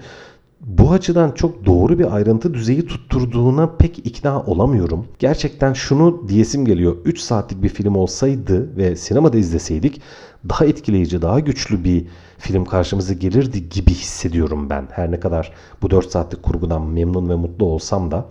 bu 0.61 0.91
açıdan 0.91 1.31
çok 1.31 1.65
doğru 1.65 1.99
bir 1.99 2.15
ayrıntı 2.15 2.53
düzeyi 2.53 2.85
tutturduğuna 2.85 3.75
pek 3.75 3.99
ikna 3.99 4.41
olamıyorum. 4.41 5.05
Gerçekten 5.19 5.73
şunu 5.73 6.25
diyesim 6.27 6.65
geliyor. 6.65 6.95
3 7.05 7.19
saatlik 7.19 7.63
bir 7.63 7.69
film 7.69 7.95
olsaydı 7.95 8.77
ve 8.77 8.95
sinemada 8.95 9.37
izleseydik 9.37 10.01
daha 10.49 10.65
etkileyici, 10.65 11.21
daha 11.21 11.39
güçlü 11.39 11.83
bir 11.83 12.05
film 12.37 12.65
karşımıza 12.65 13.13
gelirdi 13.13 13.69
gibi 13.69 13.91
hissediyorum 13.91 14.69
ben. 14.69 14.87
Her 14.91 15.11
ne 15.11 15.19
kadar 15.19 15.53
bu 15.81 15.89
4 15.89 16.11
saatlik 16.11 16.43
kurgudan 16.43 16.81
memnun 16.81 17.29
ve 17.29 17.35
mutlu 17.35 17.65
olsam 17.65 18.11
da. 18.11 18.25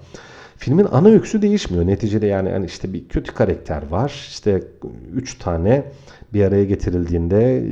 Filmin 0.57 0.87
ana 0.93 1.09
öyküsü 1.09 1.43
değişmiyor. 1.43 1.87
Neticede 1.87 2.27
yani 2.27 2.51
hani 2.51 2.67
işte 2.67 2.93
bir 2.93 3.09
kötü 3.09 3.35
karakter 3.35 3.91
var. 3.91 4.27
İşte 4.29 4.63
üç 5.15 5.39
tane 5.39 5.85
bir 6.33 6.45
araya 6.45 6.65
getirildiğinde 6.65 7.65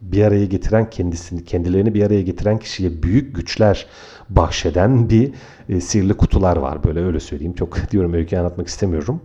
bir 0.00 0.24
araya 0.24 0.44
getiren 0.44 0.90
kendisini, 0.90 1.44
kendilerini 1.44 1.94
bir 1.94 2.02
araya 2.02 2.22
getiren 2.22 2.58
kişiye 2.58 3.02
büyük 3.02 3.36
güçler 3.36 3.86
bahşeden 4.28 5.10
bir 5.10 5.32
e, 5.68 5.80
sihirli 5.80 6.14
kutular 6.14 6.56
var. 6.56 6.84
Böyle 6.84 7.04
öyle 7.04 7.20
söyleyeyim. 7.20 7.54
Çok 7.54 7.76
diyorum 7.90 8.14
öyküyü 8.14 8.40
anlatmak 8.40 8.68
istemiyorum. 8.68 9.20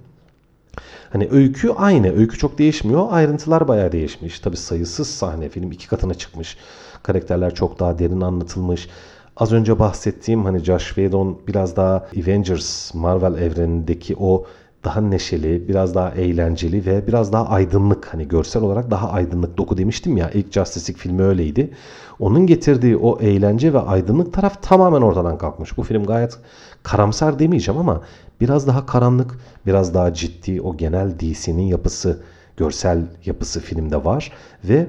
Hani 1.10 1.28
öykü 1.32 1.70
aynı. 1.70 2.18
Öykü 2.18 2.38
çok 2.38 2.58
değişmiyor. 2.58 3.08
Ayrıntılar 3.12 3.68
bayağı 3.68 3.92
değişmiş. 3.92 4.40
Tabi 4.40 4.58
sayısız 4.58 5.08
sahne 5.08 5.50
film 5.50 5.72
iki 5.72 5.88
katına 5.88 6.14
çıkmış. 6.14 6.58
Karakterler 7.04 7.56
çok 7.56 7.80
daha 7.80 8.00
derin 8.00 8.22
anlatılmış. 8.22 8.90
Az 9.38 9.54
önce 9.54 9.80
bahsettiğim 9.80 10.46
hani 10.46 10.60
Josh 10.60 10.88
Whedon 10.88 11.40
biraz 11.48 11.76
daha 11.76 12.08
Avengers 12.24 12.94
Marvel 12.94 13.42
evrenindeki 13.42 14.16
o 14.20 14.46
daha 14.84 15.02
neşeli, 15.02 15.68
biraz 15.68 15.96
daha 15.96 16.12
eğlenceli 16.12 16.86
ve 16.86 17.08
biraz 17.08 17.34
daha 17.34 17.48
aydınlık 17.48 18.14
hani 18.14 18.28
görsel 18.28 18.64
olarak 18.64 18.92
daha 18.92 19.10
aydınlık 19.10 19.58
doku 19.58 19.78
demiştim 19.78 20.18
ya 20.18 20.32
ilk 20.32 20.52
Justice 20.52 20.94
League 20.94 21.02
filmi 21.02 21.24
öyleydi. 21.24 21.72
Onun 22.20 22.48
getirdiği 22.48 22.98
o 22.98 23.20
eğlence 23.20 23.74
ve 23.74 23.80
aydınlık 23.80 24.34
taraf 24.34 24.64
tamamen 24.64 25.02
ortadan 25.02 25.38
kalkmış. 25.38 25.78
Bu 25.78 25.84
film 25.84 26.06
gayet 26.06 26.38
karamsar 26.84 27.40
demeyeceğim 27.40 27.80
ama 27.80 28.02
biraz 28.42 28.68
daha 28.68 28.86
karanlık, 28.86 29.40
biraz 29.66 29.94
daha 29.94 30.14
ciddi 30.14 30.62
o 30.62 30.78
genel 30.78 31.20
DC'nin 31.20 31.68
yapısı, 31.68 32.24
görsel 32.58 33.02
yapısı 33.26 33.60
filmde 33.60 34.06
var 34.06 34.32
ve 34.64 34.88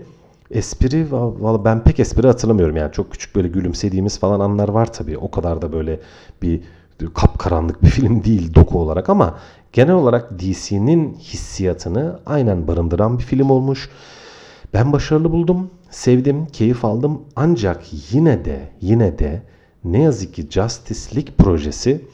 espri 0.50 1.12
valla 1.12 1.64
ben 1.64 1.84
pek 1.84 2.00
espri 2.00 2.26
hatırlamıyorum 2.26 2.76
yani 2.76 2.92
çok 2.92 3.12
küçük 3.12 3.36
böyle 3.36 3.48
gülümsediğimiz 3.48 4.18
falan 4.18 4.40
anlar 4.40 4.68
var 4.68 4.92
tabii. 4.92 5.18
O 5.18 5.30
kadar 5.30 5.62
da 5.62 5.72
böyle 5.72 6.00
bir 6.42 6.60
kapkaranlık 7.14 7.82
bir 7.82 7.88
film 7.88 8.24
değil 8.24 8.54
doku 8.54 8.78
olarak 8.78 9.08
ama 9.08 9.38
genel 9.74 9.94
olarak 9.94 10.38
DC'nin 10.38 11.14
hissiyatını 11.14 12.18
aynen 12.26 12.68
barındıran 12.68 13.18
bir 13.18 13.24
film 13.24 13.50
olmuş. 13.50 13.88
Ben 14.74 14.92
başarılı 14.92 15.32
buldum, 15.32 15.70
sevdim, 15.90 16.46
keyif 16.46 16.84
aldım 16.84 17.22
ancak 17.36 17.82
yine 18.12 18.44
de 18.44 18.68
yine 18.80 19.18
de 19.18 19.42
ne 19.84 20.02
yazık 20.02 20.34
ki 20.34 20.46
Justice 20.50 21.16
League 21.16 21.34
projesi 21.38 22.04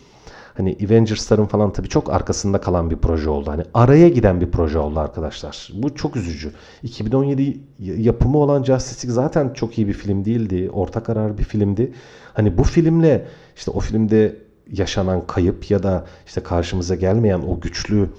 hani 0.56 0.76
Avengers'ların 0.86 1.44
falan 1.44 1.72
tabii 1.72 1.88
çok 1.88 2.12
arkasında 2.12 2.60
kalan 2.60 2.90
bir 2.90 2.96
proje 2.96 3.30
oldu. 3.30 3.50
Hani 3.50 3.62
araya 3.74 4.08
giden 4.08 4.40
bir 4.40 4.50
proje 4.50 4.78
oldu 4.78 5.00
arkadaşlar. 5.00 5.68
Bu 5.74 5.94
çok 5.94 6.16
üzücü. 6.16 6.52
2017 6.82 7.60
yapımı 7.78 8.38
olan 8.38 8.62
Justice 8.62 9.08
League 9.08 9.24
zaten 9.24 9.52
çok 9.52 9.78
iyi 9.78 9.88
bir 9.88 9.92
film 9.92 10.24
değildi. 10.24 10.70
Orta 10.72 11.02
karar 11.02 11.38
bir 11.38 11.44
filmdi. 11.44 11.92
Hani 12.34 12.58
bu 12.58 12.64
filmle 12.64 13.26
işte 13.56 13.70
o 13.70 13.80
filmde 13.80 14.49
yaşanan 14.72 15.26
kayıp 15.26 15.70
ya 15.70 15.82
da 15.82 16.06
işte 16.26 16.40
karşımıza 16.40 16.94
gelmeyen 16.94 17.40
o 17.40 17.60
güçlü 17.60 18.10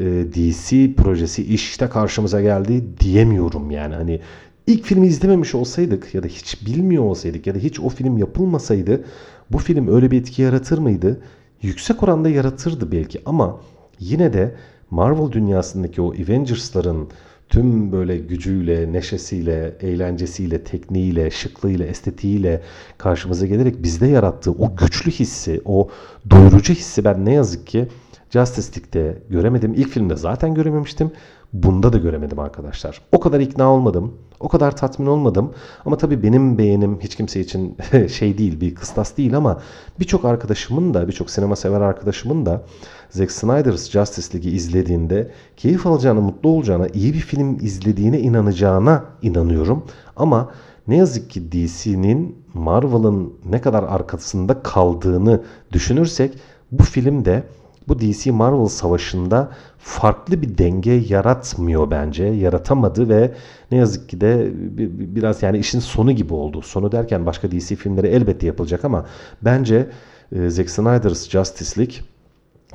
e, 0.00 0.04
DC 0.04 0.94
projesi 0.94 1.54
işte 1.54 1.88
karşımıza 1.88 2.40
geldi 2.40 2.84
diyemiyorum 3.00 3.70
yani. 3.70 3.94
Hani 3.94 4.20
ilk 4.66 4.84
filmi 4.84 5.06
izlememiş 5.06 5.54
olsaydık 5.54 6.14
ya 6.14 6.22
da 6.22 6.26
hiç 6.26 6.66
bilmiyor 6.66 7.02
olsaydık 7.02 7.46
ya 7.46 7.54
da 7.54 7.58
hiç 7.58 7.80
o 7.80 7.88
film 7.88 8.18
yapılmasaydı 8.18 9.04
bu 9.52 9.58
film 9.58 9.94
öyle 9.94 10.10
bir 10.10 10.20
etki 10.20 10.42
yaratır 10.42 10.78
mıydı? 10.78 11.20
Yüksek 11.62 12.02
oranda 12.02 12.28
yaratırdı 12.28 12.92
belki 12.92 13.20
ama 13.26 13.60
yine 14.00 14.32
de 14.32 14.54
Marvel 14.90 15.32
dünyasındaki 15.32 16.02
o 16.02 16.08
Avengers'ların 16.08 17.08
tüm 17.48 17.92
böyle 17.92 18.16
gücüyle, 18.16 18.92
neşesiyle, 18.92 19.76
eğlencesiyle, 19.80 20.64
tekniğiyle, 20.64 21.30
şıklığıyla, 21.30 21.86
estetiğiyle 21.86 22.62
karşımıza 22.98 23.46
gelerek 23.46 23.82
bizde 23.82 24.06
yarattığı 24.06 24.50
o 24.50 24.76
güçlü 24.76 25.10
hissi, 25.10 25.60
o 25.64 25.88
doyurucu 26.30 26.74
hissi 26.74 27.04
ben 27.04 27.24
ne 27.24 27.32
yazık 27.32 27.66
ki 27.66 27.88
Justice 28.30 28.68
League'de 28.68 29.18
göremedim. 29.30 29.74
İlk 29.74 29.88
filmde 29.88 30.16
zaten 30.16 30.54
görememiştim. 30.54 31.10
Bunda 31.62 31.92
da 31.92 31.98
göremedim 31.98 32.38
arkadaşlar. 32.38 33.00
O 33.12 33.20
kadar 33.20 33.40
ikna 33.40 33.72
olmadım. 33.72 34.14
O 34.40 34.48
kadar 34.48 34.76
tatmin 34.76 35.06
olmadım. 35.06 35.52
Ama 35.84 35.96
tabii 35.96 36.22
benim 36.22 36.58
beğenim 36.58 37.00
hiç 37.00 37.16
kimse 37.16 37.40
için 37.40 37.76
şey 38.08 38.38
değil, 38.38 38.60
bir 38.60 38.74
kıstas 38.74 39.16
değil 39.16 39.36
ama 39.36 39.60
birçok 40.00 40.24
arkadaşımın 40.24 40.94
da, 40.94 41.08
birçok 41.08 41.30
sinema 41.30 41.56
sever 41.56 41.80
arkadaşımın 41.80 42.46
da 42.46 42.62
Zack 43.10 43.32
Snyder's 43.32 43.90
Justice 43.90 44.34
League'i 44.34 44.54
izlediğinde 44.54 45.30
keyif 45.56 45.86
alacağına, 45.86 46.20
mutlu 46.20 46.48
olacağına, 46.48 46.88
iyi 46.88 47.14
bir 47.14 47.20
film 47.20 47.56
izlediğine 47.64 48.20
inanacağına 48.20 49.04
inanıyorum. 49.22 49.84
Ama 50.16 50.50
ne 50.88 50.96
yazık 50.96 51.30
ki 51.30 51.52
DC'nin 51.52 52.36
Marvel'ın 52.54 53.34
ne 53.50 53.60
kadar 53.60 53.82
arkasında 53.82 54.62
kaldığını 54.62 55.42
düşünürsek 55.72 56.32
bu 56.72 56.82
film 56.82 57.24
de 57.24 57.42
bu 57.88 58.00
DC 58.00 58.30
Marvel 58.30 58.66
savaşında 58.66 59.50
farklı 59.78 60.42
bir 60.42 60.58
denge 60.58 60.92
yaratmıyor 60.92 61.90
bence. 61.90 62.24
Yaratamadı 62.24 63.08
ve 63.08 63.34
ne 63.70 63.78
yazık 63.78 64.08
ki 64.08 64.20
de 64.20 64.50
biraz 65.14 65.42
yani 65.42 65.58
işin 65.58 65.80
sonu 65.80 66.12
gibi 66.12 66.34
oldu. 66.34 66.62
Sonu 66.62 66.92
derken 66.92 67.26
başka 67.26 67.50
DC 67.50 67.76
filmleri 67.76 68.06
elbette 68.06 68.46
yapılacak 68.46 68.84
ama 68.84 69.06
bence 69.42 69.88
e, 70.32 70.50
Zack 70.50 70.70
Snyder's 70.70 71.30
Justice 71.30 71.80
League 71.80 71.96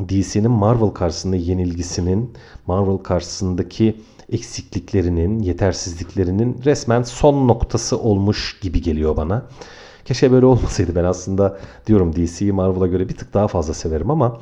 DC'nin 0.09 0.51
Marvel 0.51 0.89
karşısında 0.89 1.35
yenilgisinin, 1.35 2.33
Marvel 2.67 2.97
karşısındaki 2.97 4.01
eksikliklerinin, 4.31 5.39
yetersizliklerinin 5.39 6.61
resmen 6.65 7.03
son 7.03 7.47
noktası 7.47 7.99
olmuş 7.99 8.59
gibi 8.61 8.81
geliyor 8.81 9.17
bana. 9.17 9.45
Keşke 10.05 10.31
böyle 10.31 10.45
olmasaydı. 10.45 10.95
Ben 10.95 11.03
aslında 11.03 11.59
diyorum 11.87 12.15
DC'yi 12.15 12.51
Marvel'a 12.51 12.87
göre 12.87 13.09
bir 13.09 13.15
tık 13.15 13.33
daha 13.33 13.47
fazla 13.47 13.73
severim 13.73 14.11
ama 14.11 14.41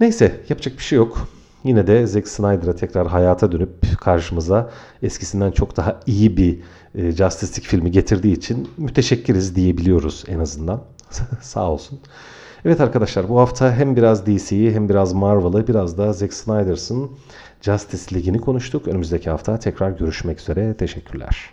neyse 0.00 0.40
yapacak 0.48 0.78
bir 0.78 0.82
şey 0.82 0.96
yok. 0.96 1.28
Yine 1.64 1.86
de 1.86 2.06
Zack 2.06 2.28
Snyder'a 2.28 2.76
tekrar 2.76 3.06
hayata 3.06 3.52
dönüp 3.52 4.00
karşımıza 4.00 4.70
eskisinden 5.02 5.50
çok 5.50 5.76
daha 5.76 6.00
iyi 6.06 6.36
bir 6.36 6.58
e, 6.94 7.12
Justice 7.12 7.52
League 7.52 7.68
filmi 7.68 7.90
getirdiği 7.90 8.32
için 8.32 8.68
müteşekkiriz 8.76 9.56
diyebiliyoruz 9.56 10.24
en 10.28 10.38
azından. 10.38 10.82
Sağ 11.40 11.70
olsun. 11.70 12.00
Evet 12.64 12.80
arkadaşlar 12.80 13.28
bu 13.28 13.40
hafta 13.40 13.72
hem 13.72 13.96
biraz 13.96 14.26
DC'yi 14.26 14.72
hem 14.72 14.88
biraz 14.88 15.12
Marvel'ı 15.12 15.66
biraz 15.68 15.98
da 15.98 16.12
Zack 16.12 16.34
Snyder'sın 16.34 17.10
Justice 17.60 18.14
League'ini 18.14 18.40
konuştuk. 18.40 18.88
Önümüzdeki 18.88 19.30
hafta 19.30 19.58
tekrar 19.58 19.90
görüşmek 19.90 20.40
üzere. 20.40 20.74
Teşekkürler. 20.74 21.52